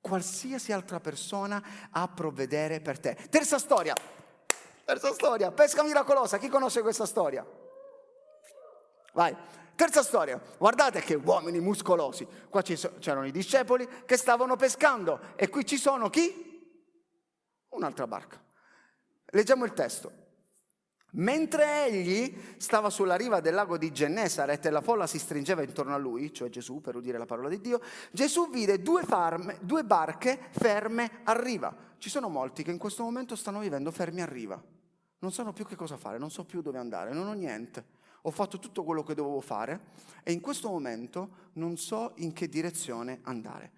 qualsiasi 0.00 0.72
altra 0.72 1.00
persona 1.00 1.62
a 1.90 2.06
provvedere 2.08 2.80
per 2.80 3.00
te. 3.00 3.18
Terza 3.28 3.58
storia. 3.58 3.94
Terza 4.86 5.12
storia, 5.12 5.50
pesca 5.50 5.82
miracolosa. 5.82 6.38
Chi 6.38 6.48
conosce 6.48 6.80
questa 6.80 7.06
storia? 7.06 7.44
Vai. 9.14 9.36
Terza 9.74 10.04
storia, 10.04 10.40
guardate 10.56 11.00
che 11.00 11.16
uomini 11.16 11.58
muscolosi. 11.58 12.24
Qua 12.48 12.62
c'erano 12.62 13.26
i 13.26 13.32
discepoli 13.32 13.86
che 14.06 14.16
stavano 14.16 14.54
pescando 14.54 15.20
e 15.34 15.48
qui 15.48 15.66
ci 15.66 15.76
sono 15.76 16.08
chi? 16.08 16.86
Un'altra 17.70 18.06
barca. 18.06 18.40
Leggiamo 19.30 19.64
il 19.64 19.72
testo. 19.72 20.12
Mentre 21.14 21.86
egli 21.86 22.54
stava 22.56 22.88
sulla 22.88 23.16
riva 23.16 23.40
del 23.40 23.54
lago 23.54 23.76
di 23.76 23.90
Gennesaret 23.90 24.64
e 24.64 24.70
la 24.70 24.80
folla 24.82 25.08
si 25.08 25.18
stringeva 25.18 25.64
intorno 25.64 25.94
a 25.94 25.98
lui, 25.98 26.32
cioè 26.32 26.48
Gesù 26.48 26.80
per 26.80 26.94
udire 26.94 27.18
la 27.18 27.26
parola 27.26 27.48
di 27.48 27.60
Dio, 27.60 27.80
Gesù 28.12 28.48
vide 28.50 28.80
due, 28.80 29.02
farme, 29.02 29.58
due 29.62 29.82
barche 29.82 30.38
ferme 30.52 31.22
a 31.24 31.32
riva. 31.32 31.74
Ci 31.98 32.08
sono 32.08 32.28
molti 32.28 32.62
che 32.62 32.70
in 32.70 32.78
questo 32.78 33.02
momento 33.02 33.34
stanno 33.34 33.58
vivendo 33.58 33.90
fermi 33.90 34.22
a 34.22 34.26
riva 34.26 34.74
non 35.26 35.34
sanno 35.34 35.52
più 35.52 35.66
che 35.66 35.74
cosa 35.74 35.96
fare, 35.96 36.18
non 36.18 36.30
so 36.30 36.44
più 36.44 36.62
dove 36.62 36.78
andare, 36.78 37.12
non 37.12 37.26
ho 37.26 37.32
niente. 37.32 37.84
Ho 38.22 38.30
fatto 38.30 38.60
tutto 38.60 38.84
quello 38.84 39.02
che 39.02 39.14
dovevo 39.14 39.40
fare 39.40 39.80
e 40.22 40.30
in 40.30 40.40
questo 40.40 40.68
momento 40.68 41.50
non 41.54 41.76
so 41.76 42.12
in 42.16 42.32
che 42.32 42.48
direzione 42.48 43.18
andare. 43.22 43.72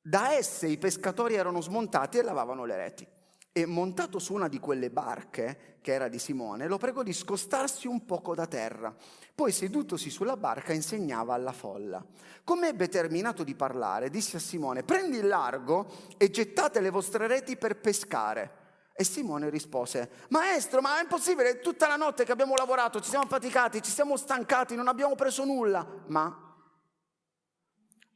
Da 0.00 0.32
esse 0.32 0.66
i 0.66 0.78
pescatori 0.78 1.34
erano 1.34 1.60
smontati 1.60 2.18
e 2.18 2.22
lavavano 2.22 2.64
le 2.64 2.76
reti. 2.76 3.06
E 3.52 3.66
montato 3.66 4.18
su 4.18 4.34
una 4.34 4.48
di 4.48 4.58
quelle 4.58 4.90
barche, 4.90 5.78
che 5.80 5.92
era 5.92 6.08
di 6.08 6.18
Simone, 6.18 6.66
lo 6.66 6.78
pregò 6.78 7.04
di 7.04 7.12
scostarsi 7.12 7.86
un 7.86 8.04
poco 8.04 8.34
da 8.34 8.46
terra. 8.46 8.92
Poi 9.34 9.52
sedutosi 9.52 10.10
sulla 10.10 10.36
barca 10.36 10.72
insegnava 10.72 11.34
alla 11.34 11.52
folla. 11.52 12.04
Come 12.42 12.68
ebbe 12.68 12.88
terminato 12.88 13.44
di 13.44 13.54
parlare, 13.54 14.10
disse 14.10 14.38
a 14.38 14.40
Simone, 14.40 14.82
prendi 14.82 15.18
il 15.18 15.26
largo 15.28 15.86
e 16.16 16.30
gettate 16.30 16.80
le 16.80 16.90
vostre 16.90 17.28
reti 17.28 17.56
per 17.56 17.78
pescare. 17.78 18.61
E 18.94 19.04
Simone 19.04 19.48
rispose, 19.48 20.26
maestro, 20.28 20.80
ma 20.80 20.98
è 20.98 21.02
impossibile, 21.02 21.60
tutta 21.60 21.88
la 21.88 21.96
notte 21.96 22.24
che 22.24 22.32
abbiamo 22.32 22.54
lavorato, 22.54 23.00
ci 23.00 23.08
siamo 23.08 23.24
affaticati, 23.24 23.82
ci 23.82 23.90
siamo 23.90 24.16
stancati, 24.16 24.74
non 24.74 24.88
abbiamo 24.88 25.14
preso 25.14 25.44
nulla. 25.44 25.86
Ma 26.08 26.54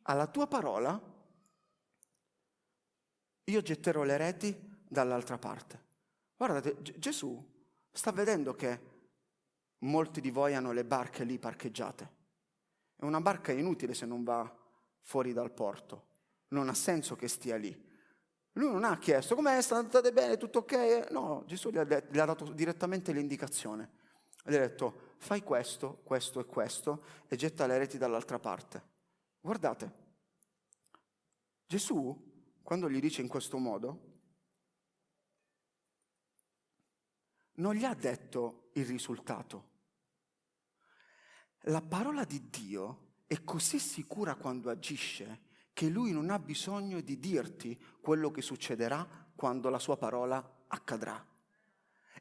alla 0.02 0.26
tua 0.26 0.46
parola 0.46 1.00
io 3.44 3.62
getterò 3.62 4.02
le 4.02 4.16
reti 4.16 4.54
dall'altra 4.88 5.38
parte. 5.38 5.84
Guardate, 6.36 6.76
G- 6.82 6.98
Gesù 6.98 7.42
sta 7.90 8.12
vedendo 8.12 8.54
che 8.54 8.94
molti 9.78 10.20
di 10.20 10.30
voi 10.30 10.54
hanno 10.54 10.72
le 10.72 10.84
barche 10.84 11.24
lì 11.24 11.38
parcheggiate. 11.38 12.14
E 12.96 13.04
una 13.04 13.20
barca 13.20 13.52
è 13.52 13.54
inutile 13.54 13.94
se 13.94 14.06
non 14.06 14.24
va 14.24 14.54
fuori 15.00 15.32
dal 15.32 15.52
porto. 15.52 16.04
Non 16.48 16.68
ha 16.68 16.74
senso 16.74 17.16
che 17.16 17.28
stia 17.28 17.56
lì. 17.56 17.85
Lui 18.56 18.70
non 18.70 18.84
ha 18.84 18.98
chiesto, 18.98 19.34
com'è, 19.34 19.60
state 19.60 20.12
bene, 20.12 20.38
tutto 20.38 20.60
ok? 20.60 21.10
No, 21.10 21.44
Gesù 21.46 21.70
gli 21.70 21.76
ha, 21.76 21.84
de- 21.84 22.06
gli 22.10 22.18
ha 22.18 22.24
dato 22.24 22.52
direttamente 22.52 23.12
l'indicazione. 23.12 23.90
Gli 24.44 24.54
ha 24.54 24.60
detto, 24.60 25.14
fai 25.18 25.42
questo, 25.42 26.00
questo 26.02 26.40
e 26.40 26.46
questo 26.46 27.04
e 27.28 27.36
getta 27.36 27.66
le 27.66 27.76
reti 27.76 27.98
dall'altra 27.98 28.38
parte. 28.38 28.82
Guardate, 29.40 29.92
Gesù, 31.66 32.58
quando 32.62 32.88
gli 32.88 32.98
dice 32.98 33.20
in 33.20 33.28
questo 33.28 33.58
modo, 33.58 34.14
non 37.56 37.74
gli 37.74 37.84
ha 37.84 37.94
detto 37.94 38.70
il 38.72 38.86
risultato. 38.86 39.74
La 41.68 41.82
parola 41.82 42.24
di 42.24 42.48
Dio 42.48 43.16
è 43.26 43.44
così 43.44 43.78
sicura 43.78 44.34
quando 44.34 44.70
agisce 44.70 45.45
che 45.76 45.88
lui 45.90 46.10
non 46.10 46.30
ha 46.30 46.38
bisogno 46.38 47.02
di 47.02 47.18
dirti 47.18 47.78
quello 48.00 48.30
che 48.30 48.40
succederà 48.40 49.06
quando 49.34 49.68
la 49.68 49.78
sua 49.78 49.98
parola 49.98 50.42
accadrà. 50.68 51.22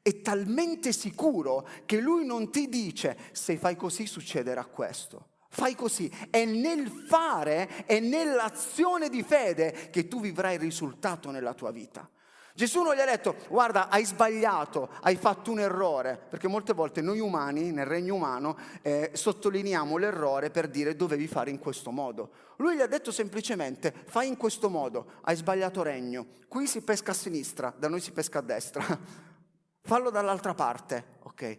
È 0.02 0.22
talmente 0.22 0.92
sicuro 0.92 1.66
che 1.86 2.02
lui 2.02 2.26
non 2.26 2.52
ti 2.52 2.68
dice 2.68 3.18
se 3.32 3.56
fai 3.56 3.78
così 3.78 4.08
succederà 4.08 4.66
questo. 4.66 5.30
Fai 5.48 5.74
così. 5.74 6.12
È 6.30 6.44
nel 6.44 6.90
fare, 6.90 7.86
è 7.86 8.02
nell'azione 8.02 9.08
di 9.08 9.24
fede 9.24 9.90
che 9.90 10.10
tu 10.10 10.20
vivrai 10.20 10.56
il 10.56 10.60
risultato 10.60 11.32
nella 11.32 11.54
tua 11.54 11.72
vita. 11.72 12.10
Gesù 12.56 12.84
non 12.84 12.96
gli 12.96 13.02
ha 13.02 13.06
detto, 13.06 13.36
guarda, 13.50 13.90
hai 13.90 14.06
sbagliato, 14.06 14.88
hai 15.02 15.18
fatto 15.18 15.52
un 15.52 15.60
errore, 15.60 16.18
perché 16.18 16.48
molte 16.48 16.72
volte 16.72 17.02
noi 17.02 17.20
umani, 17.20 17.74
nel 17.74 17.86
regno 17.86 18.16
umano, 18.16 18.58
eh, 18.82 19.12
sottolineiamo 19.14 19.98
l'errore 19.98 20.50
per 20.52 20.70
dire 20.70 20.96
dovevi 20.96 21.28
fare 21.28 21.50
in 21.50 21.60
questo 21.60 21.92
modo. 21.92 22.32
Lui 22.60 22.78
gli 22.78 22.82
ha 22.82 22.88
detto 22.88 23.12
semplicemente, 23.12 23.94
fai 24.06 24.30
in 24.30 24.38
questo 24.38 24.70
modo, 24.70 25.16
hai 25.24 25.36
sbagliato 25.36 25.84
regno, 25.84 26.28
qui 26.48 26.66
si 26.66 26.82
pesca 26.82 27.12
a 27.12 27.14
sinistra, 27.14 27.76
da 27.78 27.90
noi 27.90 28.00
si 28.00 28.14
pesca 28.14 28.40
a 28.40 28.44
destra, 28.44 28.86
fallo 29.84 30.10
dall'altra 30.10 30.54
parte, 30.54 31.18
ok? 31.24 31.58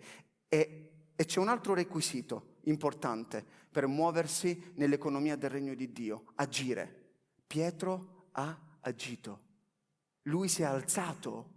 E, 0.48 0.92
e 1.14 1.24
c'è 1.26 1.40
un 1.40 1.48
altro 1.48 1.74
requisito 1.74 2.54
importante 2.62 3.44
per 3.70 3.86
muoversi 3.86 4.72
nell'economia 4.76 5.36
del 5.36 5.50
regno 5.50 5.74
di 5.74 5.92
Dio, 5.92 6.24
agire. 6.36 7.04
Pietro 7.46 8.28
ha 8.32 8.58
agito 8.80 9.44
lui 10.26 10.48
si 10.48 10.62
è 10.62 10.64
alzato 10.64 11.52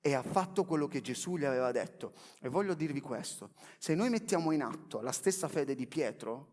e 0.00 0.14
ha 0.14 0.22
fatto 0.22 0.64
quello 0.64 0.86
che 0.86 1.00
Gesù 1.00 1.36
gli 1.36 1.44
aveva 1.44 1.72
detto. 1.72 2.12
E 2.40 2.48
voglio 2.48 2.74
dirvi 2.74 3.00
questo, 3.00 3.52
se 3.78 3.94
noi 3.94 4.08
mettiamo 4.08 4.52
in 4.52 4.62
atto 4.62 5.00
la 5.00 5.12
stessa 5.12 5.48
fede 5.48 5.74
di 5.74 5.86
Pietro, 5.86 6.52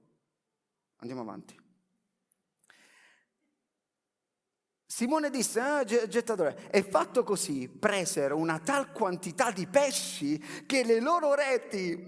andiamo 0.98 1.22
avanti. 1.22 1.62
Simone 4.86 5.30
disse, 5.30 5.60
ah, 5.60 5.84
gettatore, 5.84 6.70
è 6.70 6.88
fatto 6.88 7.24
così, 7.24 7.68
presero 7.68 8.38
una 8.38 8.60
tal 8.60 8.92
quantità 8.92 9.52
di 9.52 9.66
pesci 9.66 10.38
che 10.68 10.84
le 10.84 11.00
loro 11.00 11.34
reti 11.34 12.08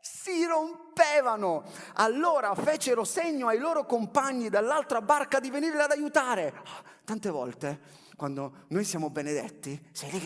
si 0.00 0.44
rompevano. 0.44 1.64
Allora 1.94 2.54
fecero 2.54 3.04
segno 3.04 3.48
ai 3.48 3.58
loro 3.58 3.86
compagni 3.86 4.48
dall'altra 4.48 5.02
barca 5.02 5.40
di 5.40 5.50
venire 5.50 5.82
ad 5.82 5.90
aiutare. 5.90 6.54
Tante 7.04 7.30
volte 7.30 7.99
quando 8.20 8.66
noi 8.68 8.84
siamo 8.84 9.08
benedetti, 9.08 9.82
sei 9.92 10.10
lì 10.10 10.20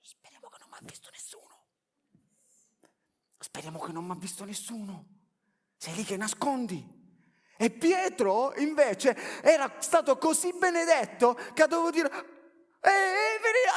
speriamo 0.00 0.48
che 0.48 0.56
non 0.58 0.68
mi 0.70 0.76
ha 0.78 0.80
visto 0.86 1.10
nessuno. 1.12 1.66
Speriamo 3.38 3.78
che 3.78 3.92
non 3.92 4.06
mi 4.06 4.12
ha 4.12 4.14
visto 4.14 4.44
nessuno. 4.46 5.06
Sei 5.76 5.94
lì 5.96 6.02
che 6.02 6.16
nascondi. 6.16 6.82
E 7.58 7.70
Pietro 7.70 8.54
invece 8.56 9.42
era 9.42 9.70
stato 9.80 10.16
così 10.16 10.54
benedetto 10.58 11.34
che 11.52 11.62
ha 11.62 11.66
dovuto 11.66 11.90
dire 11.90 12.35
Ehi, 12.80 13.26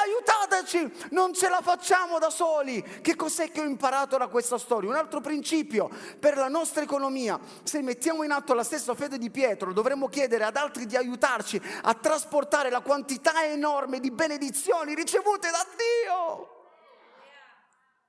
aiutateci, 0.00 1.08
non 1.10 1.32
ce 1.34 1.48
la 1.48 1.60
facciamo 1.62 2.18
da 2.18 2.30
soli. 2.30 2.82
Che 3.00 3.16
cos'è 3.16 3.50
che 3.50 3.60
ho 3.60 3.64
imparato 3.64 4.16
da 4.16 4.28
questa 4.28 4.58
storia? 4.58 4.88
Un 4.88 4.96
altro 4.96 5.20
principio 5.20 5.90
per 6.18 6.36
la 6.36 6.48
nostra 6.48 6.82
economia. 6.82 7.38
Se 7.62 7.80
mettiamo 7.82 8.22
in 8.22 8.30
atto 8.30 8.54
la 8.54 8.64
stessa 8.64 8.94
fede 8.94 9.18
di 9.18 9.30
Pietro, 9.30 9.72
dovremmo 9.72 10.08
chiedere 10.08 10.44
ad 10.44 10.56
altri 10.56 10.86
di 10.86 10.96
aiutarci 10.96 11.60
a 11.82 11.94
trasportare 11.94 12.70
la 12.70 12.80
quantità 12.80 13.44
enorme 13.44 14.00
di 14.00 14.10
benedizioni 14.10 14.94
ricevute 14.94 15.50
da 15.50 15.66
Dio. 15.76 16.54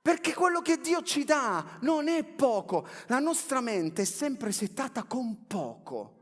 Perché 0.01 0.33
quello 0.33 0.61
che 0.61 0.79
Dio 0.79 1.03
ci 1.03 1.23
dà 1.23 1.77
non 1.81 2.07
è 2.07 2.23
poco. 2.23 2.87
La 3.07 3.19
nostra 3.19 3.61
mente 3.61 4.01
è 4.01 4.05
sempre 4.05 4.51
settata 4.51 5.03
con 5.03 5.45
poco. 5.45 6.17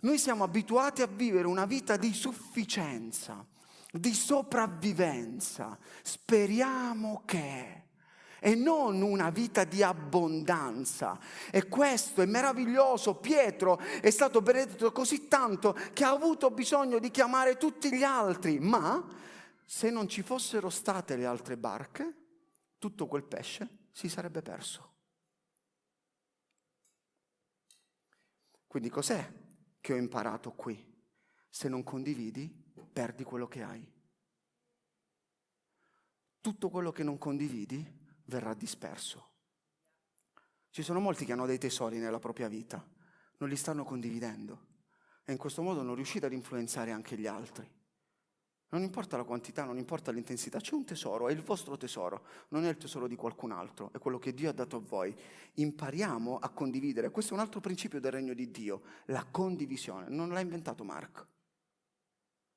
Noi 0.00 0.18
siamo 0.18 0.42
abituati 0.42 1.02
a 1.02 1.06
vivere 1.06 1.46
una 1.46 1.64
vita 1.64 1.96
di 1.96 2.12
sufficienza 2.12 3.46
di 3.92 4.14
sopravvivenza. 4.14 5.78
Speriamo 6.02 7.22
che 7.26 7.80
e 8.44 8.56
non 8.56 9.02
una 9.02 9.30
vita 9.30 9.62
di 9.62 9.84
abbondanza. 9.84 11.16
E 11.52 11.68
questo 11.68 12.22
è 12.22 12.26
meraviglioso. 12.26 13.14
Pietro 13.14 13.78
è 13.78 14.10
stato 14.10 14.42
benedetto 14.42 14.90
così 14.90 15.28
tanto 15.28 15.78
che 15.92 16.02
ha 16.02 16.10
avuto 16.10 16.50
bisogno 16.50 16.98
di 16.98 17.12
chiamare 17.12 17.56
tutti 17.56 17.94
gli 17.94 18.02
altri, 18.02 18.58
ma 18.58 19.00
se 19.64 19.90
non 19.90 20.08
ci 20.08 20.22
fossero 20.22 20.70
state 20.70 21.14
le 21.14 21.24
altre 21.24 21.56
barche, 21.56 22.16
tutto 22.78 23.06
quel 23.06 23.22
pesce 23.22 23.86
si 23.92 24.08
sarebbe 24.08 24.42
perso. 24.42 24.90
Quindi 28.66 28.88
cos'è 28.88 29.32
che 29.80 29.92
ho 29.92 29.96
imparato 29.96 30.50
qui? 30.50 30.90
Se 31.48 31.68
non 31.68 31.84
condividi, 31.84 32.61
perdi 32.92 33.24
quello 33.24 33.48
che 33.48 33.62
hai. 33.62 33.90
Tutto 36.40 36.68
quello 36.68 36.92
che 36.92 37.02
non 37.02 37.18
condividi 37.18 37.84
verrà 38.24 38.54
disperso. 38.54 39.30
Ci 40.70 40.82
sono 40.82 41.00
molti 41.00 41.24
che 41.24 41.32
hanno 41.32 41.46
dei 41.46 41.58
tesori 41.58 41.98
nella 41.98 42.18
propria 42.18 42.48
vita, 42.48 42.84
non 43.38 43.48
li 43.48 43.56
stanno 43.56 43.84
condividendo 43.84 44.70
e 45.24 45.32
in 45.32 45.38
questo 45.38 45.62
modo 45.62 45.82
non 45.82 45.94
riuscite 45.94 46.26
ad 46.26 46.32
influenzare 46.32 46.90
anche 46.90 47.16
gli 47.16 47.26
altri. 47.26 47.70
Non 48.70 48.82
importa 48.82 49.18
la 49.18 49.24
quantità, 49.24 49.64
non 49.64 49.76
importa 49.76 50.10
l'intensità, 50.10 50.58
c'è 50.58 50.74
un 50.74 50.86
tesoro, 50.86 51.28
è 51.28 51.32
il 51.32 51.42
vostro 51.42 51.76
tesoro, 51.76 52.24
non 52.48 52.64
è 52.64 52.70
il 52.70 52.78
tesoro 52.78 53.06
di 53.06 53.16
qualcun 53.16 53.52
altro, 53.52 53.92
è 53.92 53.98
quello 53.98 54.18
che 54.18 54.32
Dio 54.32 54.48
ha 54.48 54.54
dato 54.54 54.76
a 54.76 54.80
voi. 54.80 55.14
Impariamo 55.54 56.38
a 56.38 56.48
condividere, 56.48 57.10
questo 57.10 57.32
è 57.32 57.36
un 57.36 57.42
altro 57.42 57.60
principio 57.60 58.00
del 58.00 58.12
regno 58.12 58.32
di 58.32 58.50
Dio, 58.50 58.82
la 59.06 59.26
condivisione, 59.30 60.08
non 60.08 60.30
l'ha 60.30 60.40
inventato 60.40 60.84
Mark. 60.84 61.26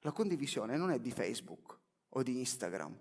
La 0.06 0.12
condivisione 0.12 0.78
non 0.78 0.92
è 0.92 1.00
di 1.00 1.10
Facebook 1.10 1.80
o 2.10 2.22
di 2.22 2.38
Instagram, 2.38 2.96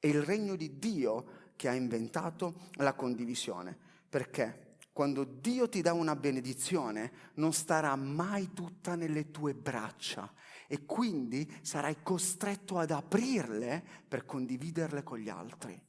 è 0.00 0.08
il 0.08 0.20
regno 0.20 0.56
di 0.56 0.80
Dio 0.80 1.52
che 1.54 1.68
ha 1.68 1.74
inventato 1.74 2.70
la 2.72 2.94
condivisione. 2.94 3.78
Perché? 4.08 4.78
Quando 4.92 5.22
Dio 5.22 5.68
ti 5.68 5.80
dà 5.80 5.92
una 5.92 6.16
benedizione 6.16 7.30
non 7.34 7.52
starà 7.52 7.94
mai 7.94 8.52
tutta 8.52 8.96
nelle 8.96 9.30
tue 9.30 9.54
braccia 9.54 10.32
e 10.66 10.84
quindi 10.84 11.48
sarai 11.62 12.02
costretto 12.02 12.78
ad 12.78 12.90
aprirle 12.90 13.84
per 14.08 14.24
condividerle 14.24 15.04
con 15.04 15.18
gli 15.18 15.28
altri. 15.28 15.80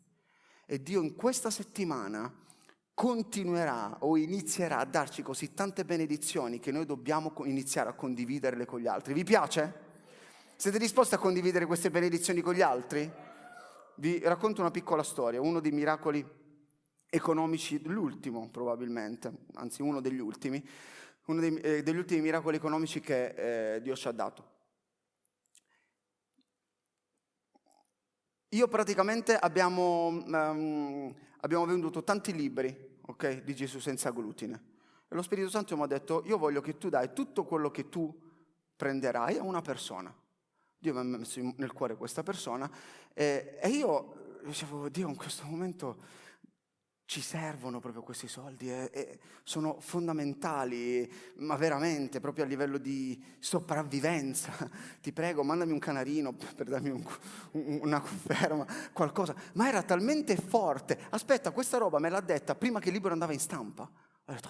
E 0.67 0.84
Dio 0.84 1.01
in 1.01 1.15
questa 1.15 1.49
settimana 1.49 2.31
continuerà 2.93 3.97
o 4.01 4.15
inizierà 4.15 4.77
a 4.77 4.86
darci 4.86 5.23
così 5.23 5.55
tante 5.55 5.86
benedizioni 5.86 6.60
che 6.60 6.71
noi 6.71 6.86
dobbiamo 6.86 7.34
iniziare 7.45 7.89
a 7.89 7.93
condividerle 7.93 8.65
con 8.65 8.79
gli 8.79 8.88
altri. 8.88 9.13
Vi 9.13 9.23
piace? 9.23 9.85
Siete 10.57 10.79
disposti 10.79 11.13
a 11.13 11.17
condividere 11.17 11.65
queste 11.65 11.91
benedizioni 11.91 12.39
con 12.39 12.53
gli 12.53 12.61
altri? 12.61 13.11
Vi 13.95 14.19
racconto 14.19 14.62
una 14.62 14.71
piccola 14.71 15.03
storia, 15.03 15.41
uno 15.41 15.60
dei 15.60 15.73
miracoli 15.73 16.25
economici, 17.10 17.81
l'ultimo 17.83 18.49
probabilmente, 18.49 19.33
anzi 19.56 19.81
uno 19.81 19.99
degli 19.99 20.19
ultimi, 20.19 20.65
uno 21.25 21.41
dei, 21.41 21.58
eh, 21.58 21.83
degli 21.83 21.97
ultimi 21.97 22.21
miracoli 22.21 22.56
economici 22.56 23.01
che 23.01 23.75
eh, 23.75 23.81
Dio 23.81 23.97
ci 23.97 24.08
ha 24.08 24.13
dato. 24.13 24.53
Io 28.49 28.67
praticamente 28.69 29.35
abbiamo, 29.35 30.08
um, 30.08 31.13
abbiamo 31.41 31.65
venduto 31.65 32.01
tanti 32.01 32.33
libri 32.33 32.97
okay, 33.08 33.43
di 33.43 33.53
Gesù 33.53 33.79
senza 33.79 34.12
glutine. 34.12 34.63
E 35.10 35.15
lo 35.15 35.21
Spirito 35.21 35.49
Santo 35.49 35.75
mi 35.75 35.83
ha 35.83 35.87
detto, 35.87 36.23
io 36.25 36.37
voglio 36.37 36.62
che 36.62 36.77
tu 36.77 36.87
dai 36.87 37.12
tutto 37.12 37.43
quello 37.43 37.69
che 37.71 37.89
tu 37.89 38.17
prenderai 38.77 39.37
a 39.37 39.43
una 39.43 39.62
persona. 39.62 40.23
Dio 40.78 40.94
mi 40.94 41.00
ha 41.00 41.04
messo 41.04 41.40
nel 41.58 41.73
cuore 41.73 41.96
questa 41.96 42.23
persona 42.23 42.69
e, 43.13 43.58
e 43.62 43.69
io 43.69 44.40
dicevo, 44.44 44.90
Dio 44.90 45.08
in 45.08 45.15
questo 45.15 45.46
momento 45.46 46.23
ci 47.06 47.21
servono 47.21 47.80
proprio 47.80 48.02
questi 48.02 48.28
soldi 48.28 48.69
e, 48.69 48.90
e, 48.92 49.19
sono 49.44 49.78
fondamentali, 49.80 51.12
ma 51.38 51.56
veramente, 51.56 52.19
proprio 52.19 52.46
a 52.46 52.48
livello 52.48 52.80
di 52.80 53.23
sopravvivenza. 53.38 54.52
Ti 55.02 55.12
prego, 55.12 55.44
mandami 55.44 55.71
un 55.71 55.80
canarino 55.80 56.34
per 56.34 56.67
darmi 56.67 56.90
un, 56.90 57.04
un, 57.52 57.80
una 57.84 58.02
conferma, 58.02 58.65
qualcosa. 58.92 59.36
Ma 59.54 59.67
era 59.67 59.84
talmente 59.84 60.36
forte. 60.36 61.00
Aspetta, 61.12 61.52
questa 61.52 61.78
roba 61.78 62.00
me 62.00 62.10
l'ha 62.10 62.21
detta 62.21 62.56
prima 62.56 62.80
che 62.80 62.88
il 62.88 62.96
libro 62.96 63.13
andava 63.13 63.34
in 63.34 63.40
stampa. 63.40 63.84
Ho 63.84 64.34
detto, 64.34 64.50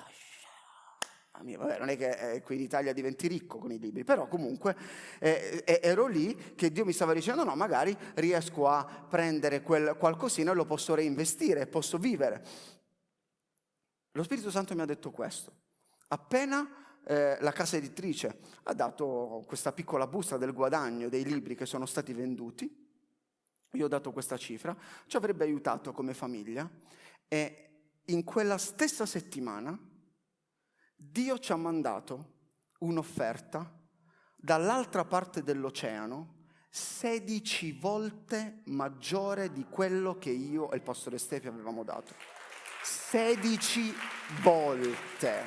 mia, 1.43 1.57
vabbè, 1.57 1.79
non 1.79 1.89
è 1.89 1.97
che 1.97 2.33
eh, 2.33 2.41
qui 2.41 2.55
in 2.55 2.61
Italia 2.61 2.93
diventi 2.93 3.27
ricco 3.27 3.57
con 3.57 3.71
i 3.71 3.79
libri, 3.79 4.03
però 4.03 4.27
comunque 4.27 4.75
eh, 5.19 5.63
eh, 5.65 5.79
ero 5.81 6.07
lì 6.07 6.53
che 6.55 6.71
Dio 6.71 6.85
mi 6.85 6.93
stava 6.93 7.13
dicendo 7.13 7.43
no, 7.43 7.55
magari 7.55 7.95
riesco 8.15 8.67
a 8.67 8.85
prendere 8.85 9.61
quel 9.61 9.95
qualcosina 9.97 10.51
e 10.51 10.55
lo 10.55 10.65
posso 10.65 10.95
reinvestire, 10.95 11.67
posso 11.67 11.97
vivere. 11.97 12.43
Lo 14.11 14.23
Spirito 14.23 14.49
Santo 14.49 14.73
mi 14.75 14.81
ha 14.81 14.85
detto 14.85 15.11
questo. 15.11 15.51
Appena 16.07 16.85
eh, 17.03 17.37
la 17.41 17.51
casa 17.51 17.77
editrice 17.77 18.39
ha 18.63 18.73
dato 18.73 19.43
questa 19.45 19.71
piccola 19.71 20.07
busta 20.07 20.37
del 20.37 20.53
guadagno 20.53 21.09
dei 21.09 21.23
libri 21.23 21.55
che 21.55 21.65
sono 21.65 21.85
stati 21.85 22.13
venduti, 22.13 22.83
io 23.71 23.85
ho 23.85 23.89
dato 23.89 24.11
questa 24.11 24.37
cifra, 24.37 24.75
ci 25.05 25.17
avrebbe 25.17 25.43
aiutato 25.43 25.91
come 25.91 26.13
famiglia 26.13 26.69
e 27.27 27.69
in 28.05 28.23
quella 28.23 28.57
stessa 28.57 29.05
settimana 29.05 29.77
Dio 31.11 31.39
ci 31.39 31.51
ha 31.51 31.55
mandato 31.55 32.33
un'offerta 32.79 33.71
dall'altra 34.35 35.05
parte 35.05 35.43
dell'oceano 35.43 36.33
16 36.69 37.71
volte 37.73 38.61
maggiore 38.65 39.51
di 39.51 39.65
quello 39.69 40.17
che 40.17 40.31
io 40.31 40.71
e 40.71 40.75
il 40.75 40.81
pastore 40.81 41.17
Stefi 41.17 41.47
avevamo 41.47 41.83
dato. 41.83 42.13
16 42.83 43.93
volte. 44.41 45.43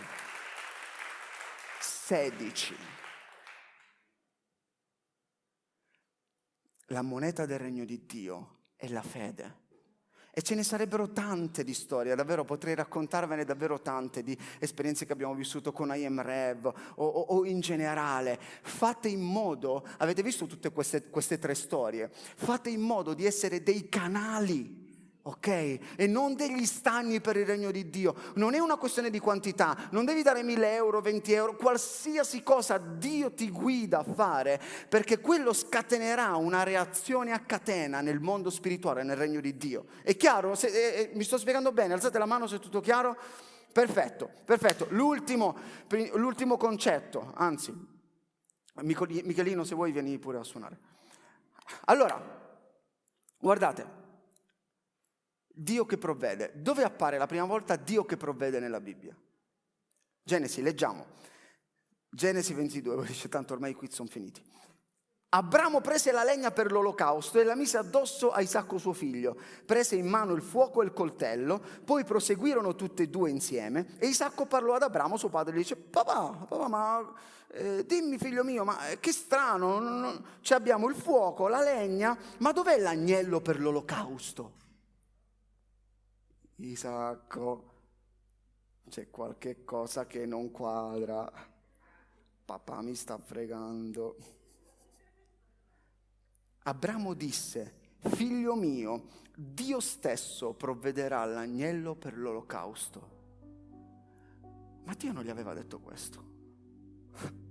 16. 1.81 2.75
La 6.87 7.03
moneta 7.03 7.45
del 7.45 7.59
regno 7.59 7.85
di 7.85 8.07
Dio 8.07 8.71
è 8.77 8.89
la 8.89 9.03
fede. 9.03 9.67
E 10.39 10.43
ce 10.43 10.55
ne 10.55 10.63
sarebbero 10.63 11.11
tante 11.11 11.65
di 11.65 11.75
storie, 11.75 12.15
davvero 12.15 12.45
potrei 12.45 12.77
raccontarvene 12.77 13.45
davvero 13.45 13.81
tante 13.81 14.23
di 14.23 14.39
esperienze 14.61 15.05
che 15.05 15.13
abbiamo 15.13 15.35
vissuto 15.35 15.73
con 15.73 15.93
IM 15.93 16.23
Rev 16.23 16.65
o, 16.67 16.73
o, 17.05 17.21
o 17.39 17.45
in 17.45 17.59
generale. 17.59 18.39
Fate 18.63 19.09
in 19.09 19.21
modo, 19.21 19.85
avete 19.97 20.23
visto 20.23 20.47
tutte 20.47 20.71
queste, 20.71 21.11
queste 21.11 21.41
tre 21.41 21.57
storie, 21.57 22.09
fate 22.13 22.71
in 22.71 22.83
modo 22.83 23.15
di 23.15 23.27
essere 23.27 23.65
dei 23.65 23.89
canali 23.89 24.88
ok? 25.23 25.79
E 25.97 26.07
non 26.07 26.35
degli 26.35 26.65
stagni 26.65 27.21
per 27.21 27.37
il 27.37 27.47
regno 27.47 27.71
di 27.71 27.91
Dio. 27.91 28.15
Non 28.35 28.55
è 28.55 28.59
una 28.59 28.77
questione 28.77 29.11
di 29.11 29.19
quantità, 29.19 29.89
non 29.91 30.05
devi 30.05 30.23
dare 30.23 30.43
mille 30.43 30.75
euro, 30.75 31.01
venti 31.01 31.33
euro, 31.33 31.57
qualsiasi 31.57 32.43
cosa 32.43 32.79
Dio 32.79 33.33
ti 33.33 33.51
guida 33.51 33.99
a 33.99 34.05
fare, 34.05 34.61
perché 34.89 35.21
quello 35.21 35.53
scatenerà 35.53 36.37
una 36.37 36.63
reazione 36.63 37.33
a 37.33 37.41
catena 37.41 38.01
nel 38.01 38.21
mondo 38.21 38.51
spirituale, 38.51 39.03
nel 39.03 39.17
regno 39.17 39.41
di 39.41 39.57
Dio. 39.57 39.87
È 40.03 40.17
chiaro? 40.17 40.55
Se, 40.55 40.69
eh, 40.69 41.01
eh 41.01 41.11
mi 41.15 41.25
sto 41.25 41.39
spiegando 41.39 41.73
bene? 41.73 41.95
Alzate 41.95 42.19
la 42.19 42.27
mano 42.27 42.47
se 42.47 42.57
è 42.57 42.61
tutto 42.61 42.81
chiaro. 42.81 43.17
Perfetto, 43.71 44.31
perfetto. 44.45 44.87
L'ultimo, 44.91 45.57
l'ultimo 46.15 46.57
concetto, 46.57 47.33
anzi, 47.37 47.73
Michelino 48.81 49.63
se 49.65 49.75
vuoi 49.75 49.93
vieni 49.93 50.19
pure 50.19 50.39
a 50.39 50.43
suonare. 50.43 50.79
Allora, 51.85 52.21
guardate, 53.39 53.98
Dio 55.61 55.85
che 55.87 55.99
provvede. 55.99 56.53
Dove 56.55 56.85
appare 56.85 57.19
la 57.19 57.27
prima 57.27 57.45
volta 57.45 57.75
Dio 57.75 58.05
che 58.05 58.17
provvede 58.17 58.61
nella 58.61 58.81
Bibbia? 58.81 59.17
Genesi, 60.23 60.63
leggiamo. 60.63 61.05
Genesi 62.09 62.55
22, 62.55 63.03
dice 63.07 63.29
tanto 63.29 63.55
ormai 63.55 63.73
i 63.73 63.75
quiz 63.75 63.93
sono 63.95 64.09
finiti. 64.09 64.41
Abramo 65.31 65.81
prese 65.81 66.13
la 66.13 66.23
legna 66.23 66.53
per 66.53 66.71
l'olocausto 66.71 67.41
e 67.41 67.45
la 67.45 67.57
mise 67.57 67.77
addosso 67.77 68.31
a 68.31 68.41
Isacco 68.41 68.79
suo 68.79 68.93
figlio. 68.93 69.37
Prese 69.67 69.97
in 69.97 70.07
mano 70.07 70.33
il 70.33 70.43
fuoco 70.43 70.81
e 70.81 70.85
il 70.85 70.93
coltello, 70.93 71.61
poi 71.85 72.05
proseguirono 72.05 72.77
tutti 72.77 73.03
e 73.03 73.09
due 73.09 73.29
insieme 73.29 73.97
e 73.99 74.07
Isacco 74.07 74.47
parlò 74.47 74.75
ad 74.75 74.83
Abramo, 74.85 75.17
suo 75.17 75.29
padre, 75.29 75.55
gli 75.55 75.59
dice, 75.59 75.77
papà, 75.77 76.47
papà, 76.49 76.69
ma 76.69 77.13
eh, 77.49 77.85
dimmi 77.85 78.17
figlio 78.17 78.45
mio, 78.45 78.65
ma 78.65 78.89
eh, 78.89 79.01
che 79.01 79.13
strano, 79.13 79.81
non, 79.81 80.01
non, 80.01 80.25
abbiamo 80.51 80.89
il 80.89 80.95
fuoco, 80.95 81.49
la 81.49 81.63
legna, 81.63 82.17
ma 82.39 82.53
dov'è 82.53 82.79
l'agnello 82.79 83.41
per 83.41 83.61
l'olocausto? 83.61 84.67
Isacco, 86.67 87.73
c'è 88.89 89.11
qualche 89.11 89.65
cosa 89.65 90.07
che 90.07 90.27
non 90.27 90.51
quadra. 90.51 91.31
Papà 92.45 92.83
mi 92.83 92.95
sta 92.95 93.19
fregando. 93.19 94.17
Abramo 96.65 97.15
disse, 97.15 97.97
figlio 98.01 98.55
mio, 98.55 99.09
Dio 99.35 99.81
stesso 99.81 100.53
provvederà 100.55 101.25
l'agnello 101.25 101.95
per 101.95 102.19
l'olocausto. 102.19 103.17
Ma 104.85 104.95
Dio 104.95 105.13
non 105.13 105.23
gli 105.23 105.31
aveva 105.31 105.55
detto 105.55 105.81
questo 105.81 107.48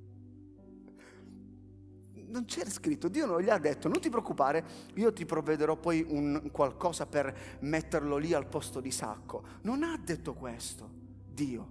non 2.27 2.45
c'era 2.45 2.69
scritto, 2.69 3.07
Dio 3.07 3.25
non 3.25 3.41
gli 3.41 3.49
ha 3.49 3.57
detto, 3.57 3.87
non 3.87 3.99
ti 3.99 4.09
preoccupare, 4.09 4.65
io 4.95 5.13
ti 5.13 5.25
provvederò 5.25 5.75
poi 5.75 6.05
un 6.07 6.49
qualcosa 6.51 7.05
per 7.05 7.57
metterlo 7.59 8.17
lì 8.17 8.33
al 8.33 8.47
posto 8.47 8.79
di 8.79 8.91
sacco. 8.91 9.43
Non 9.61 9.83
ha 9.83 9.97
detto 9.97 10.33
questo 10.33 10.89
Dio, 11.27 11.67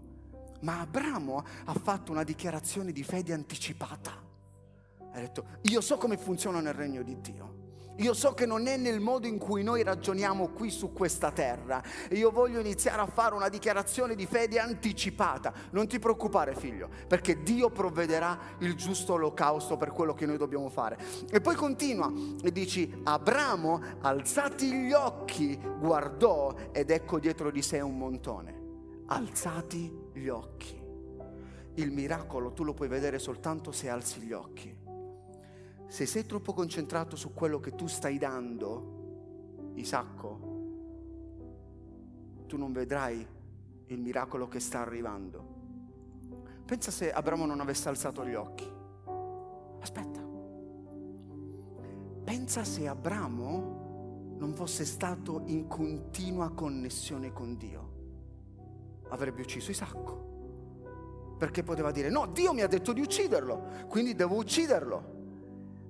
ma 0.60 0.80
Abramo 0.80 1.44
ha 1.64 1.74
fatto 1.74 2.12
una 2.12 2.24
dichiarazione 2.24 2.92
di 2.92 3.02
fede 3.02 3.32
anticipata. 3.32 4.24
Ha 5.12 5.18
detto, 5.18 5.46
io 5.62 5.80
so 5.80 5.96
come 5.96 6.16
funziona 6.16 6.60
nel 6.60 6.74
regno 6.74 7.02
di 7.02 7.20
Dio. 7.20 7.55
Io 7.98 8.12
so 8.12 8.34
che 8.34 8.44
non 8.44 8.66
è 8.66 8.76
nel 8.76 9.00
modo 9.00 9.26
in 9.26 9.38
cui 9.38 9.62
noi 9.62 9.82
ragioniamo 9.82 10.48
qui 10.48 10.70
su 10.70 10.92
questa 10.92 11.30
terra. 11.30 11.82
E 12.08 12.16
io 12.16 12.30
voglio 12.30 12.60
iniziare 12.60 13.00
a 13.00 13.06
fare 13.06 13.34
una 13.34 13.48
dichiarazione 13.48 14.14
di 14.14 14.26
fede 14.26 14.58
anticipata. 14.58 15.52
Non 15.70 15.86
ti 15.86 15.98
preoccupare, 15.98 16.54
figlio, 16.54 16.90
perché 17.08 17.42
Dio 17.42 17.70
provvederà 17.70 18.38
il 18.58 18.74
giusto 18.74 19.14
olocausto 19.14 19.78
per 19.78 19.92
quello 19.92 20.12
che 20.12 20.26
noi 20.26 20.36
dobbiamo 20.36 20.68
fare. 20.68 20.98
E 21.30 21.40
poi 21.40 21.54
continua 21.54 22.12
e 22.42 22.52
dici: 22.52 23.00
Abramo, 23.04 23.82
alzati 24.00 24.70
gli 24.72 24.92
occhi, 24.92 25.58
guardò 25.78 26.54
ed 26.72 26.90
ecco 26.90 27.18
dietro 27.18 27.50
di 27.50 27.62
sé 27.62 27.80
un 27.80 27.96
montone. 27.96 28.64
Alzati 29.06 30.10
gli 30.12 30.28
occhi. 30.28 30.84
Il 31.74 31.90
miracolo 31.92 32.52
tu 32.52 32.62
lo 32.62 32.74
puoi 32.74 32.88
vedere 32.88 33.18
soltanto 33.18 33.72
se 33.72 33.88
alzi 33.88 34.20
gli 34.20 34.32
occhi. 34.32 34.75
Se 35.86 36.04
sei 36.04 36.26
troppo 36.26 36.52
concentrato 36.52 37.16
su 37.16 37.32
quello 37.32 37.60
che 37.60 37.74
tu 37.74 37.86
stai 37.86 38.18
dando, 38.18 39.72
Isacco, 39.74 40.54
tu 42.46 42.56
non 42.56 42.72
vedrai 42.72 43.26
il 43.86 44.00
miracolo 44.00 44.48
che 44.48 44.60
sta 44.60 44.80
arrivando. 44.80 45.54
Pensa 46.64 46.90
se 46.90 47.12
Abramo 47.12 47.46
non 47.46 47.60
avesse 47.60 47.88
alzato 47.88 48.26
gli 48.26 48.34
occhi. 48.34 48.68
Aspetta. 49.80 50.20
Pensa 52.24 52.64
se 52.64 52.88
Abramo 52.88 54.34
non 54.38 54.52
fosse 54.54 54.84
stato 54.84 55.42
in 55.46 55.68
continua 55.68 56.50
connessione 56.50 57.32
con 57.32 57.56
Dio. 57.56 57.94
Avrebbe 59.10 59.42
ucciso 59.42 59.70
Isacco. 59.70 60.24
Perché 61.38 61.62
poteva 61.62 61.92
dire, 61.92 62.08
no, 62.10 62.26
Dio 62.26 62.52
mi 62.52 62.62
ha 62.62 62.66
detto 62.66 62.92
di 62.92 63.00
ucciderlo, 63.00 63.86
quindi 63.88 64.14
devo 64.14 64.36
ucciderlo. 64.36 65.15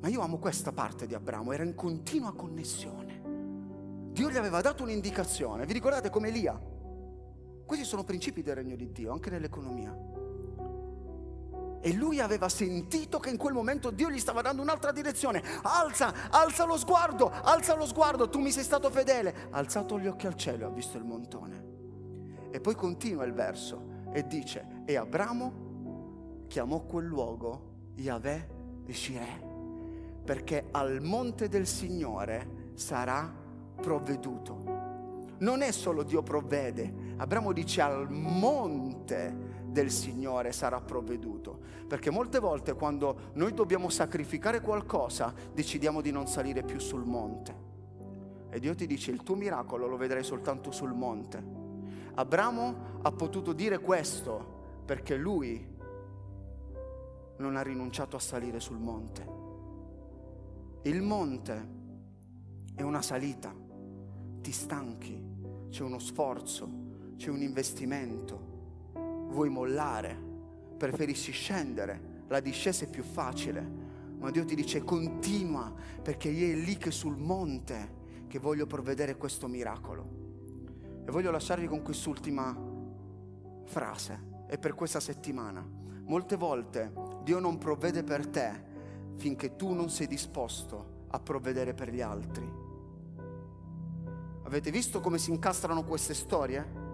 Ma 0.06 0.12
io 0.12 0.20
amo 0.20 0.38
questa 0.38 0.70
parte 0.70 1.04
di 1.08 1.14
Abramo, 1.14 1.50
era 1.50 1.64
in 1.64 1.74
continua 1.74 2.32
connessione. 2.32 3.22
Dio 4.12 4.30
gli 4.30 4.36
aveva 4.36 4.60
dato 4.60 4.84
un'indicazione, 4.84 5.66
vi 5.66 5.72
ricordate 5.72 6.10
come 6.10 6.28
Elia? 6.28 6.56
Questi 7.66 7.84
sono 7.84 8.04
principi 8.04 8.40
del 8.40 8.54
regno 8.54 8.76
di 8.76 8.92
Dio, 8.92 9.10
anche 9.10 9.30
nell'economia. 9.30 9.92
E 11.80 11.92
lui 11.92 12.20
aveva 12.20 12.48
sentito 12.48 13.18
che 13.18 13.30
in 13.30 13.36
quel 13.36 13.52
momento 13.52 13.90
Dio 13.90 14.08
gli 14.08 14.20
stava 14.20 14.42
dando 14.42 14.62
un'altra 14.62 14.92
direzione. 14.92 15.42
Alza, 15.62 16.30
alza 16.30 16.64
lo 16.66 16.76
sguardo, 16.76 17.28
alza 17.28 17.74
lo 17.74 17.84
sguardo, 17.84 18.28
tu 18.28 18.38
mi 18.38 18.52
sei 18.52 18.62
stato 18.62 18.88
fedele. 18.90 19.48
Ha 19.50 19.58
alzato 19.58 19.98
gli 19.98 20.06
occhi 20.06 20.28
al 20.28 20.36
cielo 20.36 20.62
e 20.62 20.66
ha 20.66 20.70
visto 20.70 20.96
il 20.96 21.04
montone. 21.04 21.64
E 22.52 22.60
poi 22.60 22.76
continua 22.76 23.24
il 23.24 23.32
verso 23.32 24.04
e 24.12 24.24
dice, 24.24 24.84
e 24.84 24.96
Abramo 24.96 26.44
chiamò 26.46 26.82
quel 26.82 27.06
luogo 27.06 27.90
Yahweh 27.96 28.54
Shireh 28.88 29.45
perché 30.26 30.66
al 30.72 31.00
monte 31.02 31.48
del 31.48 31.68
Signore 31.68 32.72
sarà 32.74 33.32
provveduto. 33.80 34.74
Non 35.38 35.62
è 35.62 35.70
solo 35.70 36.02
Dio 36.02 36.22
provvede, 36.22 37.14
Abramo 37.18 37.52
dice 37.52 37.80
al 37.80 38.10
monte 38.10 39.62
del 39.66 39.90
Signore 39.90 40.50
sarà 40.50 40.80
provveduto, 40.80 41.60
perché 41.86 42.10
molte 42.10 42.40
volte 42.40 42.74
quando 42.74 43.30
noi 43.34 43.54
dobbiamo 43.54 43.88
sacrificare 43.88 44.60
qualcosa 44.60 45.32
decidiamo 45.54 46.00
di 46.00 46.10
non 46.10 46.26
salire 46.26 46.64
più 46.64 46.80
sul 46.80 47.04
monte. 47.04 47.64
E 48.50 48.58
Dio 48.58 48.74
ti 48.74 48.86
dice 48.86 49.12
il 49.12 49.22
tuo 49.22 49.36
miracolo 49.36 49.86
lo 49.86 49.96
vedrai 49.96 50.24
soltanto 50.24 50.72
sul 50.72 50.92
monte. 50.92 51.64
Abramo 52.14 52.98
ha 53.02 53.12
potuto 53.12 53.52
dire 53.52 53.78
questo 53.78 54.54
perché 54.84 55.14
lui 55.14 55.74
non 57.36 57.54
ha 57.54 57.62
rinunciato 57.62 58.16
a 58.16 58.20
salire 58.20 58.58
sul 58.58 58.78
monte. 58.78 59.35
Il 60.86 61.02
monte 61.02 61.68
è 62.76 62.82
una 62.82 63.02
salita, 63.02 63.52
ti 64.40 64.52
stanchi, 64.52 65.20
c'è 65.68 65.82
uno 65.82 65.98
sforzo, 65.98 67.14
c'è 67.16 67.28
un 67.28 67.42
investimento, 67.42 68.92
vuoi 69.28 69.48
mollare, 69.48 70.16
preferisci 70.76 71.32
scendere, 71.32 72.22
la 72.28 72.38
discesa 72.38 72.84
è 72.84 72.88
più 72.88 73.02
facile, 73.02 73.68
ma 74.16 74.30
Dio 74.30 74.44
ti 74.44 74.54
dice 74.54 74.84
continua 74.84 75.74
perché 76.00 76.30
è 76.30 76.54
lì 76.54 76.76
che 76.76 76.92
sul 76.92 77.16
monte 77.16 78.24
che 78.28 78.38
voglio 78.38 78.66
provvedere 78.66 79.16
questo 79.16 79.48
miracolo. 79.48 80.08
E 81.04 81.10
voglio 81.10 81.32
lasciarvi 81.32 81.66
con 81.66 81.82
quest'ultima 81.82 82.56
frase, 83.64 84.44
e 84.48 84.56
per 84.56 84.74
questa 84.74 85.00
settimana. 85.00 85.68
Molte 86.04 86.36
volte 86.36 86.92
Dio 87.24 87.40
non 87.40 87.58
provvede 87.58 88.04
per 88.04 88.28
te 88.28 88.74
finché 89.16 89.56
tu 89.56 89.72
non 89.72 89.88
sei 89.90 90.06
disposto 90.06 91.04
a 91.08 91.18
provvedere 91.18 91.74
per 91.74 91.90
gli 91.90 92.00
altri. 92.00 92.64
Avete 94.42 94.70
visto 94.70 95.00
come 95.00 95.18
si 95.18 95.30
incastrano 95.30 95.84
queste 95.84 96.14
storie? 96.14 96.84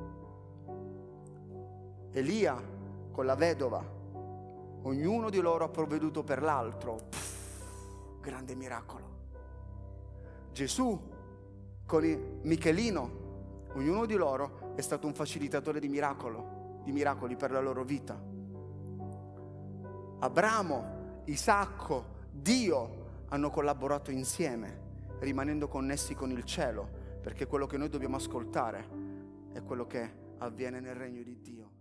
Elia 2.12 2.60
con 3.10 3.26
la 3.26 3.34
vedova, 3.34 3.84
ognuno 4.82 5.28
di 5.28 5.40
loro 5.40 5.64
ha 5.64 5.68
provveduto 5.68 6.22
per 6.22 6.42
l'altro. 6.42 6.96
Pff, 7.08 8.20
grande 8.20 8.54
miracolo. 8.54 9.10
Gesù 10.52 11.10
con 11.86 12.38
Michelino, 12.42 13.10
ognuno 13.74 14.06
di 14.06 14.14
loro 14.14 14.74
è 14.74 14.80
stato 14.80 15.06
un 15.06 15.14
facilitatore 15.14 15.80
di 15.80 15.88
miracolo, 15.88 16.80
di 16.84 16.92
miracoli 16.92 17.36
per 17.36 17.50
la 17.50 17.60
loro 17.60 17.84
vita. 17.84 18.18
Abramo, 20.20 21.01
Isacco, 21.24 22.20
Dio 22.30 23.24
hanno 23.28 23.50
collaborato 23.50 24.10
insieme, 24.10 24.90
rimanendo 25.20 25.68
connessi 25.68 26.14
con 26.14 26.30
il 26.30 26.44
cielo, 26.44 26.88
perché 27.22 27.46
quello 27.46 27.66
che 27.66 27.76
noi 27.76 27.88
dobbiamo 27.88 28.16
ascoltare 28.16 28.88
è 29.52 29.62
quello 29.62 29.86
che 29.86 30.20
avviene 30.38 30.80
nel 30.80 30.94
regno 30.94 31.22
di 31.22 31.40
Dio. 31.40 31.71